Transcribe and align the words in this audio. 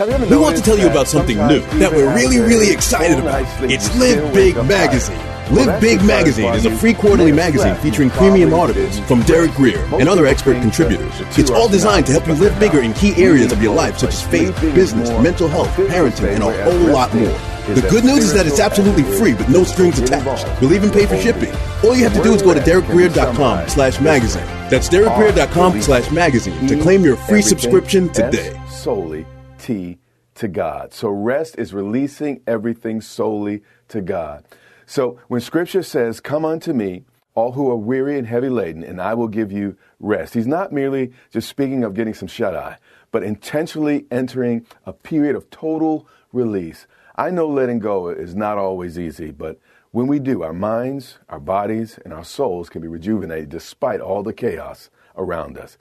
We 0.00 0.36
want 0.38 0.56
to 0.56 0.62
tell 0.62 0.78
you 0.78 0.88
about 0.88 1.08
something 1.08 1.36
new 1.46 1.60
that 1.78 1.92
we're 1.92 2.14
really, 2.14 2.38
really 2.38 2.72
excited 2.72 3.18
about. 3.18 3.44
It's 3.70 3.94
Live 3.98 4.32
Big 4.32 4.56
Magazine. 4.56 5.18
Live 5.54 5.78
Big 5.78 6.02
Magazine 6.02 6.54
is 6.54 6.64
a 6.64 6.74
free 6.74 6.94
quarterly 6.94 7.32
magazine 7.32 7.74
featuring 7.76 8.08
premium 8.08 8.54
articles 8.54 8.98
from 9.00 9.20
Derek 9.24 9.52
Grier 9.52 9.84
and 10.00 10.08
other 10.08 10.24
expert 10.24 10.54
contributors. 10.62 11.12
It's 11.36 11.50
all 11.50 11.68
designed 11.68 12.06
to 12.06 12.12
help 12.12 12.26
you 12.26 12.32
live 12.32 12.58
bigger 12.58 12.80
in 12.80 12.94
key 12.94 13.14
areas 13.22 13.52
of 13.52 13.62
your 13.62 13.74
life, 13.74 13.98
such 13.98 14.14
as 14.14 14.22
faith, 14.22 14.58
business, 14.74 15.10
mental 15.22 15.48
health, 15.48 15.68
parenting, 15.68 16.34
and 16.34 16.44
a 16.44 16.64
whole 16.64 16.92
lot 16.94 17.14
more. 17.14 17.38
The 17.74 17.86
good 17.90 18.04
news 18.04 18.24
is 18.24 18.32
that 18.32 18.46
it's 18.46 18.58
absolutely 18.58 19.02
free 19.02 19.34
with 19.34 19.50
no 19.50 19.64
strings 19.64 19.98
attached. 19.98 20.46
We'll 20.62 20.72
even 20.72 20.90
pay 20.90 21.04
for 21.04 21.18
shipping. 21.18 21.54
All 21.84 21.94
you 21.94 22.04
have 22.04 22.14
to 22.14 22.22
do 22.22 22.32
is 22.32 22.40
go 22.40 22.54
to 22.54 22.60
derekgrier.com 22.60 23.68
slash 23.68 24.00
magazine. 24.00 24.46
That's 24.70 24.88
derekgrier.com 24.88 25.82
slash 25.82 26.10
magazine 26.10 26.66
to 26.68 26.80
claim 26.80 27.04
your 27.04 27.16
free 27.16 27.42
subscription 27.42 28.08
today. 28.08 28.58
Solely 28.70 29.26
To 29.70 30.48
God. 30.48 30.92
So 30.92 31.10
rest 31.10 31.58
is 31.58 31.74
releasing 31.74 32.40
everything 32.46 33.00
solely 33.00 33.62
to 33.88 34.00
God. 34.00 34.44
So 34.86 35.20
when 35.28 35.40
scripture 35.40 35.82
says, 35.82 36.18
Come 36.18 36.44
unto 36.44 36.72
me, 36.72 37.04
all 37.34 37.52
who 37.52 37.70
are 37.70 37.76
weary 37.76 38.18
and 38.18 38.26
heavy 38.26 38.48
laden, 38.48 38.82
and 38.82 39.00
I 39.00 39.14
will 39.14 39.28
give 39.28 39.52
you 39.52 39.76
rest, 40.00 40.34
he's 40.34 40.46
not 40.48 40.72
merely 40.72 41.12
just 41.30 41.48
speaking 41.48 41.84
of 41.84 41.94
getting 41.94 42.14
some 42.14 42.26
shut 42.26 42.56
eye, 42.56 42.78
but 43.12 43.22
intentionally 43.22 44.06
entering 44.10 44.66
a 44.86 44.92
period 44.92 45.36
of 45.36 45.50
total 45.50 46.08
release. 46.32 46.86
I 47.14 47.30
know 47.30 47.46
letting 47.46 47.78
go 47.78 48.08
is 48.08 48.34
not 48.34 48.58
always 48.58 48.98
easy, 48.98 49.30
but 49.30 49.60
when 49.92 50.08
we 50.08 50.18
do, 50.18 50.42
our 50.42 50.52
minds, 50.52 51.18
our 51.28 51.40
bodies, 51.40 51.98
and 52.04 52.12
our 52.12 52.24
souls 52.24 52.68
can 52.68 52.82
be 52.82 52.88
rejuvenated 52.88 53.50
despite 53.50 54.00
all 54.00 54.22
the 54.24 54.32
chaos 54.32 54.90
around 55.16 55.58
us. 55.58 55.78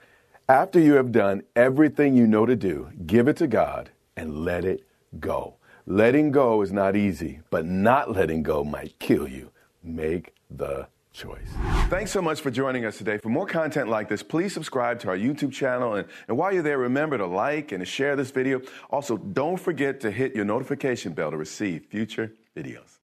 After 0.50 0.80
you 0.80 0.94
have 0.96 1.12
done 1.12 1.44
everything 1.56 2.18
you 2.18 2.26
know 2.26 2.48
to 2.48 2.56
do, 2.56 2.90
give 3.06 3.28
it 3.28 3.38
to 3.38 3.46
God 3.46 3.92
and 4.18 4.44
let 4.44 4.66
it 4.66 4.84
go. 5.20 5.58
Letting 5.86 6.32
go 6.32 6.64
is 6.64 6.72
not 6.72 6.96
easy, 6.96 7.42
but 7.52 7.68
not 7.68 8.16
letting 8.16 8.42
go 8.42 8.64
might 8.64 8.98
kill 8.98 9.28
you. 9.28 9.52
Make 9.84 10.34
the 10.50 10.88
choice. 11.14 11.52
Thanks 11.90 12.10
so 12.10 12.20
much 12.20 12.42
for 12.42 12.50
joining 12.50 12.84
us 12.84 12.98
today. 12.98 13.20
For 13.20 13.30
more 13.30 13.46
content 13.46 13.90
like 13.90 14.10
this, 14.10 14.24
please 14.24 14.52
subscribe 14.52 15.00
to 15.02 15.10
our 15.10 15.18
YouTube 15.18 15.52
channel. 15.52 15.94
And, 15.94 16.08
and 16.28 16.36
while 16.36 16.52
you're 16.52 16.64
there, 16.64 16.80
remember 16.80 17.20
to 17.20 17.28
like 17.28 17.72
and 17.72 17.82
to 17.82 17.86
share 17.86 18.16
this 18.16 18.32
video. 18.32 18.60
Also, 18.90 19.18
don't 19.18 19.58
forget 19.58 20.00
to 20.00 20.10
hit 20.10 20.36
your 20.36 20.46
notification 20.46 21.14
bell 21.14 21.30
to 21.30 21.38
receive 21.38 21.86
future 21.92 22.34
videos. 22.58 22.99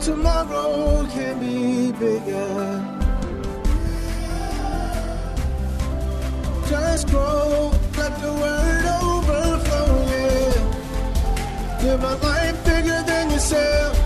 Tomorrow 0.00 1.06
can 1.12 1.38
be 1.40 1.92
bigger. 1.92 2.86
Just 6.68 7.08
grow, 7.08 7.70
let 7.98 8.20
the 8.22 8.32
word 8.32 8.84
overflow, 9.02 10.06
yeah. 10.08 11.82
Live 11.82 12.02
a 12.02 12.16
life 12.24 12.64
bigger 12.64 13.02
than 13.06 13.30
yourself. 13.30 13.96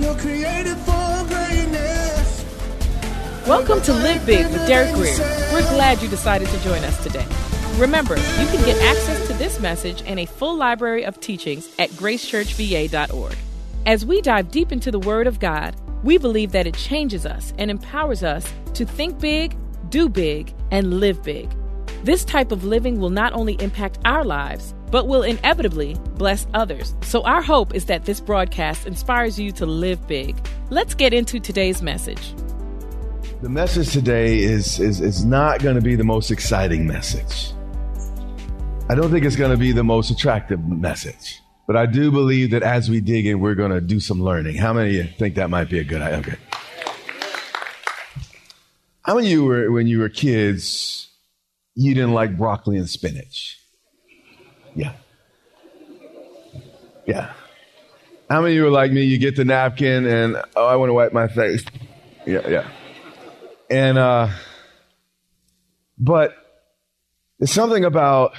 You're 0.00 0.16
created 0.16 0.78
for 0.78 1.26
greatness. 1.28 2.44
Welcome 3.46 3.82
to 3.82 3.92
Live 3.92 4.24
Big 4.24 4.46
with 4.46 4.66
Derek 4.66 4.94
Grier. 4.94 5.18
We're 5.52 5.68
glad 5.74 6.00
you 6.00 6.08
decided 6.08 6.48
to 6.48 6.58
join 6.62 6.82
us 6.84 7.02
today. 7.02 7.26
Remember, 7.76 8.16
you 8.16 8.46
can 8.46 8.64
get 8.64 8.80
access 8.82 9.26
to 9.26 9.34
this 9.34 9.60
message 9.60 10.02
and 10.06 10.18
a 10.18 10.24
full 10.24 10.56
library 10.56 11.04
of 11.04 11.20
teachings 11.20 11.68
at 11.78 11.90
gracechurchva.org. 11.90 13.36
As 13.90 14.06
we 14.06 14.20
dive 14.20 14.52
deep 14.52 14.70
into 14.70 14.92
the 14.92 15.00
Word 15.00 15.26
of 15.26 15.40
God, 15.40 15.74
we 16.04 16.16
believe 16.16 16.52
that 16.52 16.68
it 16.68 16.76
changes 16.76 17.26
us 17.26 17.52
and 17.58 17.72
empowers 17.72 18.22
us 18.22 18.46
to 18.74 18.86
think 18.86 19.18
big, 19.18 19.56
do 19.88 20.08
big, 20.08 20.54
and 20.70 21.00
live 21.00 21.20
big. 21.24 21.52
This 22.04 22.24
type 22.24 22.52
of 22.52 22.62
living 22.62 23.00
will 23.00 23.10
not 23.10 23.32
only 23.32 23.54
impact 23.54 23.98
our 24.04 24.24
lives, 24.24 24.76
but 24.92 25.08
will 25.08 25.24
inevitably 25.24 25.96
bless 26.14 26.46
others. 26.54 26.94
So, 27.02 27.24
our 27.24 27.42
hope 27.42 27.74
is 27.74 27.86
that 27.86 28.04
this 28.04 28.20
broadcast 28.20 28.86
inspires 28.86 29.40
you 29.40 29.50
to 29.50 29.66
live 29.66 30.06
big. 30.06 30.36
Let's 30.68 30.94
get 30.94 31.12
into 31.12 31.40
today's 31.40 31.82
message. 31.82 32.32
The 33.42 33.48
message 33.48 33.90
today 33.92 34.38
is, 34.38 34.78
is, 34.78 35.00
is 35.00 35.24
not 35.24 35.64
going 35.64 35.74
to 35.74 35.82
be 35.82 35.96
the 35.96 36.04
most 36.04 36.30
exciting 36.30 36.86
message. 36.86 37.54
I 38.88 38.94
don't 38.94 39.10
think 39.10 39.24
it's 39.24 39.34
going 39.34 39.50
to 39.50 39.58
be 39.58 39.72
the 39.72 39.82
most 39.82 40.12
attractive 40.12 40.64
message. 40.64 41.42
But 41.70 41.76
I 41.76 41.86
do 41.86 42.10
believe 42.10 42.50
that 42.50 42.64
as 42.64 42.90
we 42.90 43.00
dig 43.00 43.26
in, 43.26 43.38
we're 43.38 43.54
going 43.54 43.70
to 43.70 43.80
do 43.80 44.00
some 44.00 44.20
learning. 44.20 44.56
How 44.56 44.72
many 44.72 44.88
of 44.88 45.06
you 45.06 45.12
think 45.16 45.36
that 45.36 45.50
might 45.50 45.70
be 45.70 45.78
a 45.78 45.84
good 45.84 46.02
idea? 46.02 46.18
Okay. 46.18 46.36
How 49.02 49.14
many 49.14 49.28
of 49.28 49.30
you 49.30 49.44
were, 49.44 49.70
when 49.70 49.86
you 49.86 50.00
were 50.00 50.08
kids, 50.08 51.10
you 51.76 51.94
didn't 51.94 52.12
like 52.12 52.36
broccoli 52.36 52.76
and 52.76 52.90
spinach? 52.90 53.60
Yeah. 54.74 54.94
Yeah. 57.06 57.34
How 58.28 58.40
many 58.40 58.54
of 58.54 58.56
you 58.56 58.64
were 58.64 58.70
like 58.70 58.90
me? 58.90 59.04
You 59.04 59.18
get 59.18 59.36
the 59.36 59.44
napkin 59.44 60.06
and, 60.06 60.42
oh, 60.56 60.66
I 60.66 60.74
want 60.74 60.88
to 60.88 60.94
wipe 60.94 61.12
my 61.12 61.28
face. 61.28 61.64
Yeah, 62.26 62.48
yeah. 62.48 62.68
And, 63.70 63.96
uh, 63.96 64.30
but 65.96 66.34
there's 67.38 67.52
something 67.52 67.84
about 67.84 68.32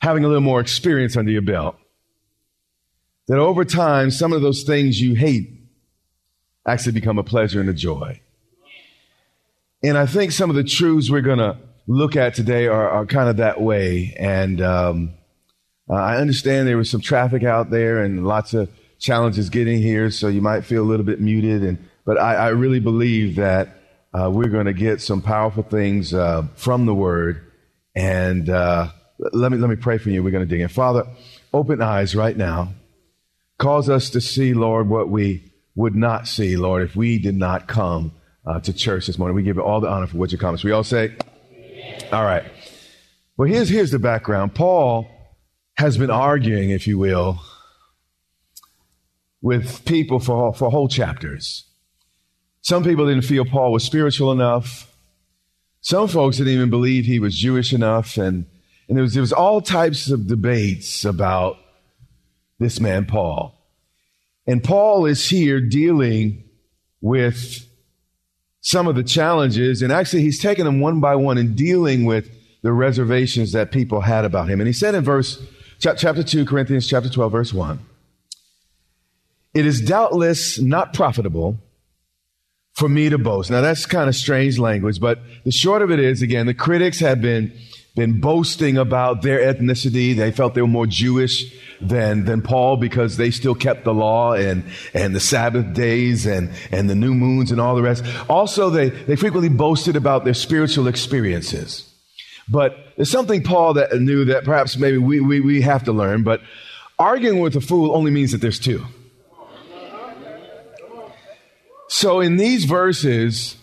having 0.00 0.24
a 0.24 0.28
little 0.28 0.40
more 0.42 0.60
experience 0.60 1.16
under 1.16 1.32
your 1.32 1.42
belt 1.42 1.76
that 3.28 3.38
over 3.38 3.64
time, 3.64 4.10
some 4.10 4.32
of 4.32 4.42
those 4.42 4.64
things 4.64 5.00
you 5.00 5.14
hate 5.14 5.50
actually 6.66 6.92
become 6.92 7.18
a 7.18 7.24
pleasure 7.24 7.60
and 7.60 7.68
a 7.68 7.74
joy. 7.74 8.20
And 9.82 9.96
I 9.96 10.06
think 10.06 10.32
some 10.32 10.50
of 10.50 10.56
the 10.56 10.64
truths 10.64 11.10
we're 11.10 11.20
going 11.20 11.38
to 11.38 11.56
look 11.86 12.16
at 12.16 12.34
today 12.34 12.66
are, 12.66 12.88
are 12.88 13.06
kind 13.06 13.28
of 13.28 13.36
that 13.36 13.60
way. 13.60 14.14
And 14.18 14.60
um, 14.60 15.14
uh, 15.88 15.94
I 15.94 16.16
understand 16.16 16.66
there 16.66 16.76
was 16.76 16.90
some 16.90 17.00
traffic 17.00 17.44
out 17.44 17.70
there 17.70 18.02
and 18.02 18.26
lots 18.26 18.54
of 18.54 18.70
challenges 18.98 19.48
getting 19.48 19.80
here, 19.80 20.10
so 20.10 20.28
you 20.28 20.42
might 20.42 20.64
feel 20.64 20.82
a 20.82 20.88
little 20.88 21.06
bit 21.06 21.20
muted. 21.20 21.62
And 21.62 21.78
but 22.04 22.18
I, 22.18 22.34
I 22.34 22.48
really 22.48 22.80
believe 22.80 23.36
that 23.36 23.68
uh, 24.12 24.30
we're 24.32 24.48
going 24.48 24.66
to 24.66 24.72
get 24.72 25.00
some 25.00 25.22
powerful 25.22 25.62
things 25.62 26.12
uh, 26.12 26.46
from 26.56 26.86
the 26.86 26.94
Word. 26.94 27.52
And 27.94 28.50
uh, 28.50 28.88
let 29.18 29.52
me 29.52 29.58
let 29.58 29.70
me 29.70 29.76
pray 29.76 29.98
for 29.98 30.10
you. 30.10 30.22
We're 30.22 30.30
going 30.30 30.46
to 30.46 30.48
dig 30.48 30.60
in. 30.60 30.68
Father, 30.68 31.06
open 31.52 31.80
eyes 31.80 32.14
right 32.14 32.36
now. 32.36 32.72
Cause 33.58 33.88
us 33.88 34.10
to 34.10 34.20
see, 34.20 34.54
Lord, 34.54 34.88
what 34.88 35.08
we 35.08 35.52
would 35.74 35.94
not 35.94 36.26
see, 36.28 36.56
Lord, 36.56 36.82
if 36.82 36.96
we 36.96 37.18
did 37.18 37.34
not 37.34 37.68
come 37.68 38.12
uh, 38.48 38.60
to 38.60 38.72
church 38.72 39.06
this 39.06 39.18
morning. 39.18 39.36
We 39.36 39.42
give 39.42 39.56
you 39.56 39.62
all 39.62 39.80
the 39.80 39.88
honor 39.88 40.06
for 40.06 40.16
what 40.16 40.32
you 40.32 40.38
comments. 40.38 40.64
We 40.64 40.72
all 40.72 40.84
say, 40.84 41.16
all 42.10 42.24
right. 42.24 42.44
Well, 43.36 43.48
here's 43.48 43.68
here's 43.68 43.90
the 43.90 43.98
background. 43.98 44.54
Paul 44.54 45.08
has 45.76 45.98
been 45.98 46.10
arguing, 46.10 46.70
if 46.70 46.86
you 46.86 46.98
will, 46.98 47.40
with 49.40 49.84
people 49.84 50.18
for 50.18 50.54
for 50.54 50.70
whole 50.70 50.88
chapters. 50.88 51.64
Some 52.62 52.82
people 52.82 53.06
didn't 53.06 53.22
feel 53.22 53.44
Paul 53.44 53.72
was 53.72 53.84
spiritual 53.84 54.32
enough. 54.32 54.92
Some 55.80 56.08
folks 56.08 56.38
didn't 56.38 56.54
even 56.54 56.70
believe 56.70 57.04
he 57.04 57.20
was 57.20 57.36
Jewish 57.36 57.72
enough, 57.72 58.16
and 58.16 58.46
and 58.88 58.96
there 58.96 59.02
was 59.02 59.14
there 59.14 59.20
was 59.20 59.32
all 59.32 59.60
types 59.60 60.10
of 60.10 60.26
debates 60.26 61.04
about 61.04 61.58
this 62.58 62.80
man, 62.80 63.06
Paul. 63.06 63.54
And 64.46 64.62
Paul 64.64 65.06
is 65.06 65.28
here 65.28 65.60
dealing 65.60 66.44
with 67.00 67.66
some 68.60 68.88
of 68.88 68.96
the 68.96 69.04
challenges, 69.04 69.82
and 69.82 69.92
actually, 69.92 70.22
he's 70.22 70.40
taking 70.40 70.64
them 70.64 70.80
one 70.80 71.00
by 71.00 71.14
one 71.14 71.38
and 71.38 71.56
dealing 71.56 72.04
with 72.04 72.30
the 72.62 72.72
reservations 72.72 73.52
that 73.52 73.70
people 73.70 74.00
had 74.00 74.24
about 74.24 74.48
him. 74.48 74.60
And 74.60 74.66
he 74.66 74.72
said 74.72 74.94
in 74.94 75.04
verse 75.04 75.40
chapter 75.80 76.22
2, 76.22 76.44
Corinthians 76.44 76.88
chapter 76.88 77.08
12, 77.08 77.32
verse 77.32 77.54
1, 77.54 77.78
it 79.54 79.64
is 79.64 79.80
doubtless 79.80 80.60
not 80.60 80.92
profitable 80.92 81.58
for 82.74 82.88
me 82.88 83.08
to 83.08 83.18
boast. 83.18 83.50
Now, 83.50 83.60
that's 83.60 83.86
kind 83.86 84.08
of 84.08 84.14
strange 84.14 84.58
language, 84.58 85.00
but 85.00 85.20
the 85.44 85.50
short 85.50 85.82
of 85.82 85.90
it 85.90 86.00
is, 86.00 86.22
again, 86.22 86.46
the 86.46 86.54
critics 86.54 87.00
have 87.00 87.20
been 87.20 87.52
been 87.98 88.20
boasting 88.20 88.78
about 88.78 89.22
their 89.22 89.40
ethnicity. 89.40 90.16
They 90.16 90.30
felt 90.30 90.54
they 90.54 90.62
were 90.62 90.68
more 90.68 90.86
Jewish 90.86 91.52
than, 91.80 92.24
than 92.24 92.40
Paul 92.42 92.76
because 92.76 93.16
they 93.16 93.30
still 93.30 93.54
kept 93.54 93.84
the 93.84 93.92
law 93.92 94.32
and, 94.32 94.64
and 94.94 95.14
the 95.14 95.20
Sabbath 95.20 95.74
days 95.74 96.24
and, 96.24 96.50
and 96.70 96.88
the 96.88 96.94
new 96.94 97.12
moons 97.12 97.50
and 97.50 97.60
all 97.60 97.74
the 97.74 97.82
rest. 97.82 98.04
Also, 98.30 98.70
they, 98.70 98.88
they 98.90 99.16
frequently 99.16 99.48
boasted 99.48 99.96
about 99.96 100.24
their 100.24 100.34
spiritual 100.34 100.86
experiences. 100.86 101.92
But 102.48 102.76
there's 102.96 103.10
something 103.10 103.42
Paul 103.42 103.74
that 103.74 103.92
knew 104.00 104.24
that 104.26 104.44
perhaps 104.44 104.76
maybe 104.78 104.96
we, 104.96 105.20
we, 105.20 105.40
we 105.40 105.60
have 105.62 105.84
to 105.84 105.92
learn, 105.92 106.22
but 106.22 106.40
arguing 106.98 107.40
with 107.40 107.56
a 107.56 107.60
fool 107.60 107.94
only 107.94 108.10
means 108.10 108.32
that 108.32 108.40
there's 108.40 108.58
two. 108.58 108.84
So 111.88 112.20
in 112.20 112.36
these 112.36 112.64
verses, 112.64 113.56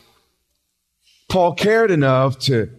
Paul 1.30 1.54
cared 1.54 1.92
enough 1.92 2.40
to 2.40 2.70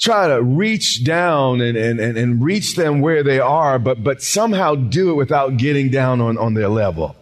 try 0.00 0.28
to 0.28 0.42
reach 0.42 1.04
down 1.04 1.60
and, 1.60 1.76
and, 1.76 2.00
and, 2.00 2.16
and 2.16 2.42
reach 2.42 2.74
them 2.74 3.00
where 3.00 3.22
they 3.22 3.38
are, 3.38 3.78
but, 3.78 4.02
but 4.02 4.22
somehow 4.22 4.74
do 4.74 5.10
it 5.10 5.14
without 5.14 5.58
getting 5.58 5.90
down 5.90 6.20
on, 6.20 6.38
on 6.38 6.54
their 6.54 6.68
level. 6.68 7.14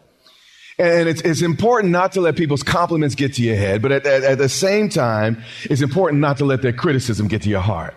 And 0.79 1.09
it's, 1.09 1.21
it's 1.23 1.43
important 1.43 1.91
not 1.93 2.13
to 2.13 2.21
let 2.21 2.37
people's 2.37 2.63
compliments 2.63 3.17
get 3.17 3.35
to 3.35 3.43
your 3.43 3.57
head, 3.57 3.83
but 3.83 3.91
at, 3.91 4.07
at, 4.07 4.23
at 4.23 4.39
the 4.39 4.49
same 4.49 4.89
time, 4.89 5.43
it's 5.65 5.83
important 5.83 6.21
not 6.21 6.39
to 6.39 6.45
let 6.45 6.63
their 6.63 6.73
criticism 6.73 7.27
get 7.27 7.43
to 7.43 7.49
your 7.49 7.61
heart. 7.61 7.95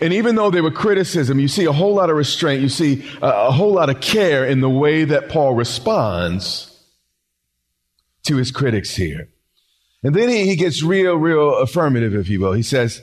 And 0.00 0.14
even 0.14 0.36
though 0.36 0.50
they 0.50 0.62
were 0.62 0.70
criticism, 0.70 1.38
you 1.38 1.48
see 1.48 1.66
a 1.66 1.72
whole 1.72 1.94
lot 1.94 2.08
of 2.08 2.16
restraint, 2.16 2.62
you 2.62 2.70
see 2.70 3.04
a, 3.20 3.28
a 3.28 3.50
whole 3.50 3.72
lot 3.72 3.90
of 3.90 4.00
care 4.00 4.46
in 4.46 4.60
the 4.60 4.70
way 4.70 5.04
that 5.04 5.28
Paul 5.28 5.54
responds 5.54 6.64
to 8.26 8.36
his 8.36 8.52
critics 8.52 8.96
here. 8.96 9.28
And 10.02 10.14
then 10.14 10.30
he, 10.30 10.46
he 10.46 10.56
gets 10.56 10.82
real, 10.82 11.16
real 11.16 11.56
affirmative, 11.56 12.14
if 12.14 12.30
you 12.30 12.40
will. 12.40 12.52
He 12.52 12.62
says, 12.62 13.02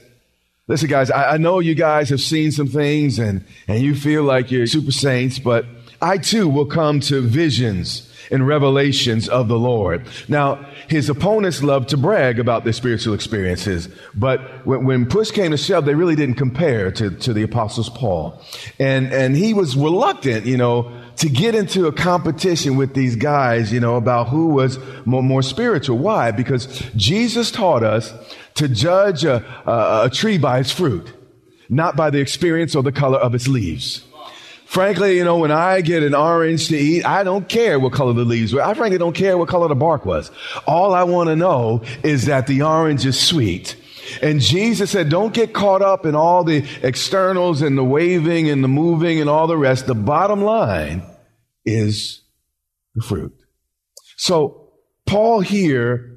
Listen, 0.67 0.89
guys, 0.89 1.11
I, 1.11 1.33
I, 1.33 1.37
know 1.37 1.59
you 1.59 1.75
guys 1.75 2.09
have 2.09 2.19
seen 2.19 2.51
some 2.51 2.65
things 2.65 3.19
and, 3.19 3.45
and 3.67 3.83
you 3.83 3.93
feel 3.93 4.23
like 4.23 4.49
you're 4.49 4.65
super 4.65 4.91
saints, 4.91 5.37
but 5.37 5.63
I 6.01 6.17
too 6.17 6.49
will 6.49 6.65
come 6.65 7.01
to 7.01 7.21
visions 7.21 8.11
and 8.31 8.47
revelations 8.47 9.29
of 9.29 9.47
the 9.47 9.59
Lord. 9.59 10.07
Now, 10.27 10.55
his 10.87 11.07
opponents 11.07 11.61
love 11.61 11.85
to 11.87 11.97
brag 11.97 12.39
about 12.39 12.63
their 12.63 12.73
spiritual 12.73 13.13
experiences, 13.13 13.89
but 14.15 14.65
when, 14.65 14.85
when 14.85 15.05
push 15.05 15.29
came 15.29 15.51
to 15.51 15.57
shove, 15.57 15.85
they 15.85 15.93
really 15.93 16.15
didn't 16.15 16.35
compare 16.35 16.89
to, 16.93 17.11
to 17.11 17.31
the 17.31 17.43
apostles 17.43 17.91
Paul. 17.91 18.41
And, 18.79 19.13
and 19.13 19.37
he 19.37 19.53
was 19.53 19.77
reluctant, 19.77 20.47
you 20.47 20.57
know, 20.57 20.91
to 21.17 21.29
get 21.29 21.53
into 21.53 21.85
a 21.85 21.91
competition 21.91 22.75
with 22.75 22.95
these 22.95 23.15
guys, 23.15 23.71
you 23.71 23.79
know, 23.79 23.97
about 23.97 24.29
who 24.29 24.47
was 24.47 24.79
more, 25.05 25.21
more 25.21 25.43
spiritual. 25.43 25.99
Why? 25.99 26.31
Because 26.31 26.65
Jesus 26.95 27.51
taught 27.51 27.83
us 27.83 28.11
to 28.55 28.67
judge 28.67 29.23
a, 29.23 29.43
a, 29.65 30.05
a 30.05 30.09
tree 30.09 30.37
by 30.37 30.59
its 30.59 30.71
fruit, 30.71 31.13
not 31.69 31.95
by 31.95 32.09
the 32.09 32.19
experience 32.19 32.75
or 32.75 32.83
the 32.83 32.91
color 32.91 33.19
of 33.19 33.35
its 33.35 33.47
leaves. 33.47 34.03
Frankly, 34.65 35.17
you 35.17 35.23
know, 35.23 35.37
when 35.37 35.51
I 35.51 35.81
get 35.81 36.03
an 36.03 36.15
orange 36.15 36.67
to 36.69 36.77
eat, 36.77 37.05
I 37.05 37.23
don't 37.23 37.47
care 37.47 37.79
what 37.79 37.93
color 37.93 38.13
the 38.13 38.25
leaves 38.25 38.51
were. 38.51 38.63
I 38.63 38.73
frankly 38.73 38.97
don't 38.97 39.15
care 39.15 39.37
what 39.37 39.47
color 39.47 39.67
the 39.67 39.75
bark 39.75 40.05
was. 40.05 40.31
All 40.65 40.93
I 40.93 41.03
want 41.03 41.29
to 41.29 41.35
know 41.35 41.83
is 42.03 42.25
that 42.25 42.47
the 42.47 42.63
orange 42.63 43.05
is 43.05 43.19
sweet. 43.19 43.75
And 44.21 44.41
Jesus 44.41 44.91
said, 44.91 45.09
don't 45.09 45.33
get 45.33 45.53
caught 45.53 45.81
up 45.81 46.05
in 46.05 46.15
all 46.15 46.43
the 46.43 46.65
externals 46.81 47.61
and 47.61 47.77
the 47.77 47.83
waving 47.83 48.49
and 48.49 48.63
the 48.63 48.67
moving 48.67 49.21
and 49.21 49.29
all 49.29 49.47
the 49.47 49.57
rest. 49.57 49.87
The 49.87 49.95
bottom 49.95 50.41
line 50.41 51.03
is 51.63 52.21
the 52.95 53.01
fruit. 53.01 53.33
So 54.17 54.71
Paul 55.05 55.41
here 55.41 56.14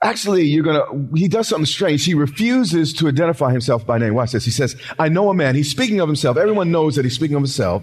Actually, 0.00 0.44
you're 0.44 0.62
gonna, 0.62 0.84
he 1.16 1.26
does 1.26 1.48
something 1.48 1.66
strange. 1.66 2.04
He 2.04 2.14
refuses 2.14 2.92
to 2.94 3.08
identify 3.08 3.50
himself 3.50 3.84
by 3.84 3.98
name. 3.98 4.14
Watch 4.14 4.30
this. 4.30 4.44
He 4.44 4.52
says, 4.52 4.76
I 4.98 5.08
know 5.08 5.28
a 5.28 5.34
man. 5.34 5.56
He's 5.56 5.70
speaking 5.70 6.00
of 6.00 6.08
himself. 6.08 6.36
Everyone 6.36 6.70
knows 6.70 6.94
that 6.94 7.04
he's 7.04 7.16
speaking 7.16 7.36
of 7.36 7.42
himself. 7.42 7.82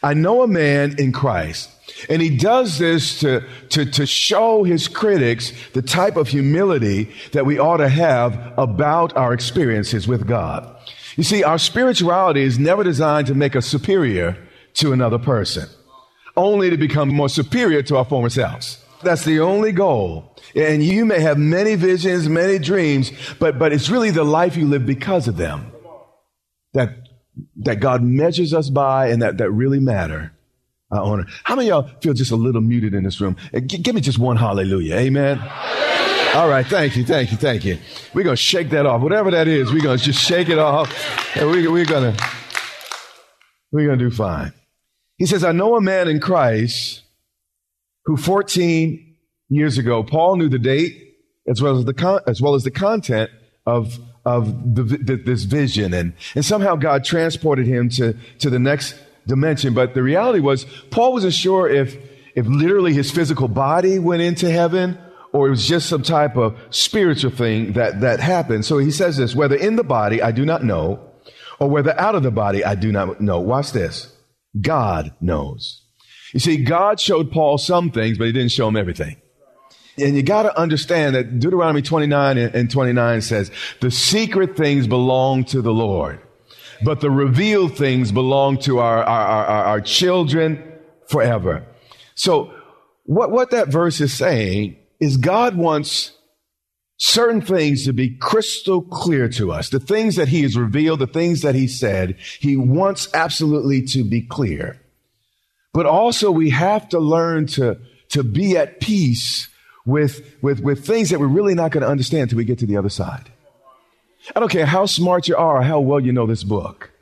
I 0.00 0.14
know 0.14 0.42
a 0.42 0.48
man 0.48 0.94
in 0.98 1.10
Christ. 1.10 1.70
And 2.08 2.22
he 2.22 2.36
does 2.36 2.78
this 2.78 3.18
to, 3.20 3.42
to, 3.70 3.84
to 3.84 4.06
show 4.06 4.62
his 4.62 4.86
critics 4.86 5.52
the 5.72 5.82
type 5.82 6.16
of 6.16 6.28
humility 6.28 7.10
that 7.32 7.46
we 7.46 7.58
ought 7.58 7.78
to 7.78 7.88
have 7.88 8.54
about 8.56 9.16
our 9.16 9.32
experiences 9.32 10.06
with 10.06 10.26
God. 10.26 10.72
You 11.16 11.24
see, 11.24 11.42
our 11.42 11.58
spirituality 11.58 12.42
is 12.42 12.58
never 12.58 12.84
designed 12.84 13.26
to 13.28 13.34
make 13.34 13.56
us 13.56 13.66
superior 13.66 14.36
to 14.74 14.92
another 14.92 15.18
person, 15.18 15.68
only 16.36 16.70
to 16.70 16.76
become 16.76 17.08
more 17.08 17.28
superior 17.28 17.82
to 17.84 17.96
our 17.96 18.04
former 18.04 18.28
selves. 18.28 18.84
That's 19.02 19.24
the 19.24 19.40
only 19.40 19.72
goal. 19.72 20.36
And 20.54 20.82
you 20.82 21.04
may 21.04 21.20
have 21.20 21.38
many 21.38 21.74
visions, 21.74 22.28
many 22.28 22.58
dreams, 22.58 23.12
but, 23.38 23.58
but 23.58 23.72
it's 23.72 23.88
really 23.90 24.10
the 24.10 24.24
life 24.24 24.56
you 24.56 24.66
live 24.66 24.86
because 24.86 25.28
of 25.28 25.36
them 25.36 25.72
that, 26.72 26.90
that 27.56 27.80
God 27.80 28.02
measures 28.02 28.54
us 28.54 28.70
by 28.70 29.08
and 29.08 29.22
that, 29.22 29.38
that 29.38 29.50
really 29.50 29.80
matter. 29.80 30.32
I 30.90 30.98
honor. 30.98 31.26
How 31.44 31.56
many 31.56 31.68
y'all 31.68 31.90
feel 32.00 32.14
just 32.14 32.30
a 32.30 32.36
little 32.36 32.60
muted 32.60 32.94
in 32.94 33.02
this 33.02 33.20
room? 33.20 33.36
Uh, 33.52 33.60
g- 33.60 33.78
give 33.78 33.94
me 33.94 34.00
just 34.00 34.18
one 34.18 34.36
hallelujah. 34.36 34.94
Amen. 34.96 35.38
All 36.34 36.48
right. 36.48 36.66
Thank 36.66 36.96
you. 36.96 37.04
Thank 37.04 37.32
you. 37.32 37.36
Thank 37.36 37.64
you. 37.64 37.78
We're 38.14 38.22
going 38.22 38.36
to 38.36 38.42
shake 38.42 38.70
that 38.70 38.86
off. 38.86 39.00
Whatever 39.00 39.30
that 39.32 39.48
is, 39.48 39.72
we're 39.72 39.82
going 39.82 39.98
to 39.98 40.04
just 40.04 40.22
shake 40.22 40.48
it 40.48 40.58
off. 40.58 41.36
And 41.36 41.50
we, 41.50 41.66
we're 41.66 41.86
going 41.86 42.14
to, 42.14 42.24
we're 43.72 43.86
going 43.86 43.98
to 43.98 44.08
do 44.08 44.14
fine. 44.14 44.52
He 45.18 45.26
says, 45.26 45.42
I 45.42 45.52
know 45.52 45.76
a 45.76 45.80
man 45.80 46.08
in 46.08 46.20
Christ 46.20 47.02
who 48.06 48.16
14 48.16 49.16
years 49.48 49.78
ago, 49.78 50.02
Paul 50.02 50.36
knew 50.36 50.48
the 50.48 50.58
date 50.58 51.16
as 51.46 51.62
well 51.62 51.78
as 51.78 51.84
the, 51.84 51.94
con- 51.94 52.20
as 52.26 52.40
well 52.40 52.54
as 52.54 52.64
the 52.64 52.70
content 52.70 53.30
of, 53.66 53.98
of 54.24 54.74
the, 54.74 54.82
the, 54.82 55.16
this 55.16 55.44
vision. 55.44 55.92
And, 55.92 56.14
and 56.34 56.44
somehow 56.44 56.76
God 56.76 57.04
transported 57.04 57.66
him 57.66 57.88
to, 57.90 58.14
to 58.40 58.50
the 58.50 58.58
next 58.58 58.94
dimension. 59.26 59.74
But 59.74 59.94
the 59.94 60.02
reality 60.02 60.40
was, 60.40 60.64
Paul 60.90 61.12
wasn't 61.12 61.34
sure 61.34 61.68
if, 61.68 61.96
if 62.34 62.46
literally 62.46 62.94
his 62.94 63.10
physical 63.10 63.48
body 63.48 63.98
went 63.98 64.22
into 64.22 64.50
heaven 64.50 64.98
or 65.32 65.48
it 65.48 65.50
was 65.50 65.66
just 65.66 65.88
some 65.88 66.02
type 66.02 66.36
of 66.36 66.56
spiritual 66.70 67.30
thing 67.30 67.72
that, 67.72 68.00
that 68.00 68.20
happened. 68.20 68.64
So 68.64 68.78
he 68.78 68.90
says 68.90 69.16
this, 69.16 69.34
whether 69.34 69.56
in 69.56 69.76
the 69.76 69.84
body, 69.84 70.22
I 70.22 70.30
do 70.30 70.44
not 70.44 70.64
know, 70.64 71.00
or 71.58 71.68
whether 71.68 71.98
out 71.98 72.14
of 72.14 72.22
the 72.22 72.30
body, 72.30 72.64
I 72.64 72.74
do 72.74 72.92
not 72.92 73.20
know. 73.20 73.40
Watch 73.40 73.72
this. 73.72 74.12
God 74.60 75.12
knows. 75.20 75.85
You 76.36 76.40
see, 76.40 76.58
God 76.58 77.00
showed 77.00 77.32
Paul 77.32 77.56
some 77.56 77.90
things, 77.90 78.18
but 78.18 78.26
he 78.26 78.32
didn't 78.32 78.52
show 78.52 78.68
him 78.68 78.76
everything. 78.76 79.16
And 79.96 80.14
you 80.14 80.22
got 80.22 80.42
to 80.42 80.60
understand 80.60 81.14
that 81.14 81.38
Deuteronomy 81.38 81.80
29 81.80 82.36
and 82.36 82.70
29 82.70 83.22
says, 83.22 83.50
the 83.80 83.90
secret 83.90 84.54
things 84.54 84.86
belong 84.86 85.44
to 85.46 85.62
the 85.62 85.72
Lord, 85.72 86.20
but 86.84 87.00
the 87.00 87.10
revealed 87.10 87.78
things 87.78 88.12
belong 88.12 88.58
to 88.58 88.80
our, 88.80 89.02
our, 89.02 89.46
our, 89.46 89.64
our 89.64 89.80
children 89.80 90.62
forever. 91.08 91.64
So 92.16 92.52
what, 93.04 93.30
what 93.30 93.50
that 93.52 93.68
verse 93.68 94.02
is 94.02 94.12
saying 94.12 94.76
is 95.00 95.16
God 95.16 95.56
wants 95.56 96.12
certain 96.98 97.40
things 97.40 97.86
to 97.86 97.94
be 97.94 98.14
crystal 98.14 98.82
clear 98.82 99.30
to 99.30 99.52
us. 99.52 99.70
The 99.70 99.80
things 99.80 100.16
that 100.16 100.28
he 100.28 100.42
has 100.42 100.54
revealed, 100.54 100.98
the 100.98 101.06
things 101.06 101.40
that 101.40 101.54
he 101.54 101.66
said, 101.66 102.18
he 102.40 102.58
wants 102.58 103.08
absolutely 103.14 103.86
to 103.86 104.04
be 104.04 104.20
clear. 104.20 104.82
But 105.76 105.84
also 105.84 106.30
we 106.30 106.48
have 106.48 106.88
to 106.88 106.98
learn 106.98 107.48
to, 107.48 107.78
to 108.08 108.24
be 108.24 108.56
at 108.56 108.80
peace 108.80 109.46
with, 109.84 110.34
with, 110.40 110.60
with 110.60 110.86
things 110.86 111.10
that 111.10 111.20
we're 111.20 111.26
really 111.26 111.54
not 111.54 111.70
going 111.70 111.82
to 111.82 111.88
understand 111.90 112.22
until 112.22 112.38
we 112.38 112.46
get 112.46 112.60
to 112.60 112.66
the 112.66 112.78
other 112.78 112.88
side. 112.88 113.28
I 114.34 114.40
don't 114.40 114.50
care 114.50 114.64
how 114.64 114.86
smart 114.86 115.28
you 115.28 115.36
are 115.36 115.58
or 115.58 115.62
how 115.62 115.80
well 115.80 116.00
you 116.00 116.12
know 116.12 116.24
this 116.24 116.44
book. 116.44 116.92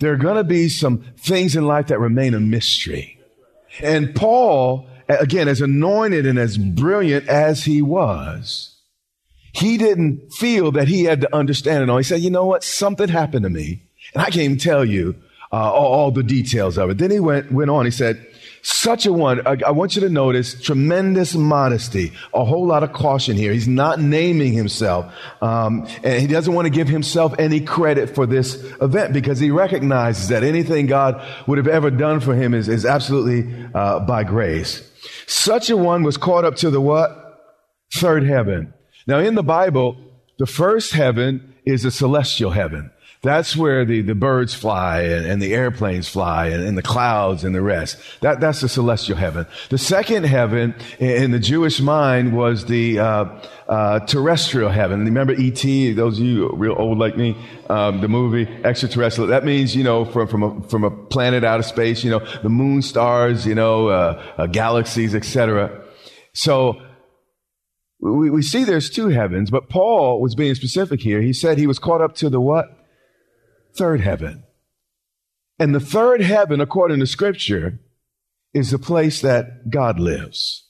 There 0.00 0.12
are 0.12 0.16
going 0.16 0.34
to 0.34 0.42
be 0.42 0.68
some 0.68 1.04
things 1.16 1.54
in 1.54 1.64
life 1.64 1.86
that 1.86 2.00
remain 2.00 2.34
a 2.34 2.40
mystery. 2.40 3.20
And 3.80 4.12
Paul, 4.16 4.88
again, 5.08 5.46
as 5.46 5.60
anointed 5.60 6.26
and 6.26 6.40
as 6.40 6.58
brilliant 6.58 7.28
as 7.28 7.62
he 7.62 7.82
was, 7.82 8.80
he 9.52 9.78
didn't 9.78 10.32
feel 10.32 10.72
that 10.72 10.88
he 10.88 11.04
had 11.04 11.20
to 11.20 11.32
understand 11.32 11.84
it 11.84 11.88
all. 11.88 11.98
He 11.98 12.02
said, 12.02 12.20
you 12.20 12.30
know 12.30 12.46
what? 12.46 12.64
Something 12.64 13.10
happened 13.10 13.44
to 13.44 13.48
me. 13.48 13.84
And 14.12 14.22
I 14.22 14.24
can't 14.24 14.38
even 14.38 14.58
tell 14.58 14.84
you 14.84 15.14
uh, 15.52 15.56
all, 15.56 15.92
all, 15.92 16.10
the 16.10 16.22
details 16.22 16.78
of 16.78 16.90
it. 16.90 16.98
Then 16.98 17.10
he 17.10 17.20
went, 17.20 17.52
went 17.52 17.70
on. 17.70 17.84
He 17.84 17.90
said, 17.90 18.26
such 18.62 19.06
a 19.06 19.12
one, 19.12 19.44
I, 19.44 19.56
I, 19.66 19.70
want 19.72 19.96
you 19.96 20.02
to 20.02 20.08
notice 20.08 20.60
tremendous 20.60 21.34
modesty, 21.34 22.12
a 22.32 22.44
whole 22.44 22.64
lot 22.64 22.84
of 22.84 22.92
caution 22.92 23.36
here. 23.36 23.52
He's 23.52 23.66
not 23.66 23.98
naming 23.98 24.52
himself. 24.52 25.12
Um, 25.42 25.88
and 26.04 26.20
he 26.20 26.28
doesn't 26.28 26.54
want 26.54 26.66
to 26.66 26.70
give 26.70 26.88
himself 26.88 27.34
any 27.40 27.60
credit 27.60 28.14
for 28.14 28.24
this 28.24 28.54
event 28.80 29.12
because 29.12 29.40
he 29.40 29.50
recognizes 29.50 30.28
that 30.28 30.44
anything 30.44 30.86
God 30.86 31.20
would 31.48 31.58
have 31.58 31.66
ever 31.66 31.90
done 31.90 32.20
for 32.20 32.36
him 32.36 32.54
is, 32.54 32.68
is 32.68 32.86
absolutely 32.86 33.68
uh, 33.74 33.98
by 34.00 34.22
grace. 34.22 34.88
Such 35.26 35.68
a 35.68 35.76
one 35.76 36.04
was 36.04 36.16
caught 36.16 36.44
up 36.44 36.54
to 36.56 36.70
the 36.70 36.80
what? 36.80 37.18
Third 37.94 38.24
heaven. 38.24 38.72
Now 39.08 39.18
in 39.18 39.34
the 39.34 39.42
Bible, 39.42 39.96
the 40.38 40.46
first 40.46 40.92
heaven 40.92 41.54
is 41.66 41.84
a 41.84 41.90
celestial 41.90 42.52
heaven. 42.52 42.92
That's 43.22 43.56
where 43.56 43.84
the, 43.84 44.02
the 44.02 44.16
birds 44.16 44.52
fly 44.52 45.02
and, 45.02 45.24
and 45.24 45.40
the 45.40 45.54
airplanes 45.54 46.08
fly 46.08 46.48
and, 46.48 46.64
and, 46.64 46.76
the 46.76 46.82
clouds 46.82 47.44
and 47.44 47.54
the 47.54 47.62
rest. 47.62 47.96
That, 48.20 48.40
that's 48.40 48.62
the 48.62 48.68
celestial 48.68 49.16
heaven. 49.16 49.46
The 49.68 49.78
second 49.78 50.24
heaven 50.24 50.74
in 50.98 51.30
the 51.30 51.38
Jewish 51.38 51.80
mind 51.80 52.36
was 52.36 52.64
the 52.64 52.98
uh, 52.98 53.40
uh, 53.68 54.00
terrestrial 54.00 54.70
heaven. 54.70 55.04
Remember 55.04 55.34
E.T., 55.34 55.92
those 55.92 56.18
of 56.18 56.24
you 56.24 56.50
real 56.52 56.74
old 56.76 56.98
like 56.98 57.16
me, 57.16 57.36
um, 57.70 58.00
the 58.00 58.08
movie 58.08 58.48
Extraterrestrial. 58.64 59.28
That 59.28 59.44
means, 59.44 59.76
you 59.76 59.84
know, 59.84 60.04
from, 60.04 60.26
from, 60.26 60.42
a, 60.42 60.60
from 60.68 60.82
a 60.82 60.90
planet 60.90 61.44
out 61.44 61.60
of 61.60 61.66
space, 61.66 62.02
you 62.02 62.10
know, 62.10 62.26
the 62.42 62.48
moon, 62.48 62.82
stars, 62.82 63.46
you 63.46 63.54
know, 63.54 63.86
uh, 63.86 64.20
uh 64.36 64.46
galaxies, 64.48 65.14
etc. 65.14 65.80
So 66.34 66.82
we, 68.00 68.30
we 68.30 68.42
see 68.42 68.64
there's 68.64 68.90
two 68.90 69.10
heavens, 69.10 69.48
but 69.48 69.68
Paul 69.68 70.20
was 70.20 70.34
being 70.34 70.56
specific 70.56 71.00
here. 71.00 71.20
He 71.20 71.32
said 71.32 71.56
he 71.56 71.68
was 71.68 71.78
caught 71.78 72.00
up 72.00 72.16
to 72.16 72.28
the 72.28 72.40
what? 72.40 72.81
Third 73.74 74.00
heaven. 74.00 74.44
And 75.58 75.74
the 75.74 75.80
third 75.80 76.20
heaven, 76.22 76.60
according 76.60 77.00
to 77.00 77.06
scripture, 77.06 77.78
is 78.52 78.70
the 78.70 78.78
place 78.78 79.20
that 79.22 79.70
God 79.70 79.98
lives. 80.00 80.64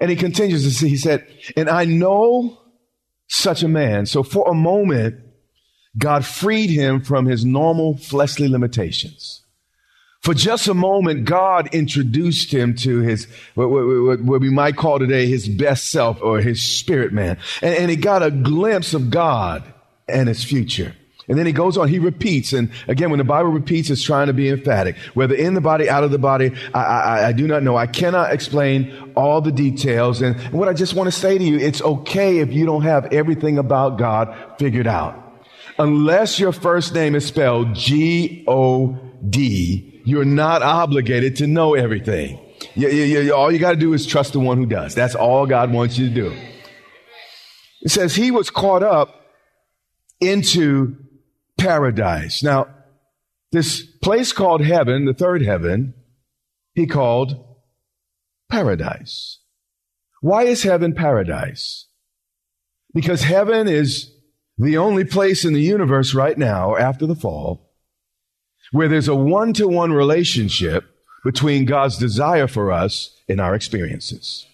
And 0.00 0.10
he 0.10 0.16
continues 0.16 0.64
to 0.64 0.70
see, 0.70 0.88
he 0.88 0.96
said, 0.96 1.26
and 1.56 1.68
I 1.68 1.84
know 1.84 2.58
such 3.28 3.62
a 3.62 3.68
man. 3.68 4.06
So 4.06 4.22
for 4.22 4.48
a 4.48 4.54
moment, 4.54 5.20
God 5.96 6.24
freed 6.24 6.70
him 6.70 7.00
from 7.00 7.26
his 7.26 7.44
normal 7.44 7.96
fleshly 7.96 8.48
limitations. 8.48 9.42
For 10.20 10.34
just 10.34 10.66
a 10.68 10.74
moment, 10.74 11.24
God 11.24 11.72
introduced 11.72 12.52
him 12.52 12.74
to 12.76 13.00
his, 13.00 13.28
what, 13.54 13.70
what, 13.70 14.20
what, 14.20 14.40
we 14.40 14.50
might 14.50 14.76
call 14.76 14.98
today 14.98 15.26
his 15.26 15.48
best 15.48 15.90
self 15.90 16.20
or 16.20 16.40
his 16.40 16.60
spirit 16.60 17.12
man. 17.12 17.38
And, 17.62 17.74
and 17.74 17.90
he 17.90 17.96
got 17.96 18.22
a 18.22 18.30
glimpse 18.30 18.94
of 18.94 19.10
God 19.10 19.62
and 20.08 20.28
his 20.28 20.42
future. 20.42 20.94
And 21.28 21.38
then 21.38 21.44
he 21.46 21.52
goes 21.52 21.76
on, 21.76 21.88
he 21.88 21.98
repeats. 21.98 22.52
And 22.54 22.70
again, 22.88 23.10
when 23.10 23.18
the 23.18 23.24
Bible 23.24 23.50
repeats, 23.50 23.90
it's 23.90 24.02
trying 24.02 24.28
to 24.28 24.32
be 24.32 24.48
emphatic. 24.48 24.96
Whether 25.14 25.34
in 25.34 25.54
the 25.54 25.60
body, 25.60 25.88
out 25.88 26.02
of 26.02 26.10
the 26.10 26.18
body, 26.18 26.52
I, 26.72 26.80
I, 26.80 27.26
I 27.28 27.32
do 27.32 27.46
not 27.46 27.62
know. 27.62 27.76
I 27.76 27.86
cannot 27.86 28.32
explain 28.32 29.12
all 29.14 29.40
the 29.42 29.52
details. 29.52 30.22
And 30.22 30.36
what 30.52 30.68
I 30.68 30.72
just 30.72 30.94
want 30.94 31.06
to 31.08 31.12
say 31.12 31.36
to 31.36 31.44
you, 31.44 31.58
it's 31.58 31.82
okay 31.82 32.38
if 32.38 32.52
you 32.52 32.64
don't 32.64 32.82
have 32.82 33.12
everything 33.12 33.58
about 33.58 33.98
God 33.98 34.34
figured 34.58 34.86
out. 34.86 35.24
Unless 35.78 36.40
your 36.40 36.52
first 36.52 36.94
name 36.94 37.14
is 37.14 37.26
spelled 37.26 37.74
G-O-D, 37.74 38.42
you're 40.04 40.24
not 40.24 40.62
obligated 40.62 41.36
to 41.36 41.46
know 41.46 41.74
everything. 41.74 42.40
You, 42.74 42.88
you, 42.88 43.20
you, 43.20 43.34
all 43.34 43.52
you 43.52 43.58
got 43.58 43.72
to 43.72 43.76
do 43.76 43.92
is 43.92 44.06
trust 44.06 44.32
the 44.32 44.40
one 44.40 44.56
who 44.56 44.66
does. 44.66 44.94
That's 44.94 45.14
all 45.14 45.46
God 45.46 45.72
wants 45.72 45.98
you 45.98 46.08
to 46.08 46.14
do. 46.14 46.34
It 47.82 47.90
says 47.90 48.14
he 48.14 48.30
was 48.30 48.50
caught 48.50 48.82
up 48.82 49.14
into 50.20 50.96
paradise. 51.58 52.42
Now, 52.42 52.68
this 53.52 53.82
place 53.82 54.32
called 54.32 54.62
heaven, 54.62 55.04
the 55.04 55.14
third 55.14 55.42
heaven, 55.42 55.94
he 56.74 56.86
called 56.86 57.44
paradise. 58.50 59.40
Why 60.20 60.44
is 60.44 60.62
heaven 60.62 60.94
paradise? 60.94 61.86
Because 62.94 63.22
heaven 63.22 63.68
is 63.68 64.12
the 64.56 64.76
only 64.76 65.04
place 65.04 65.44
in 65.44 65.52
the 65.52 65.62
universe 65.62 66.14
right 66.14 66.36
now, 66.36 66.76
after 66.76 67.06
the 67.06 67.14
fall, 67.14 67.70
where 68.72 68.88
there's 68.88 69.08
a 69.08 69.14
one 69.14 69.52
to 69.54 69.68
one 69.68 69.92
relationship 69.92 70.84
between 71.24 71.64
God's 71.64 71.96
desire 71.96 72.48
for 72.48 72.72
us 72.72 73.14
and 73.28 73.40
our 73.40 73.54
experiences. 73.54 74.46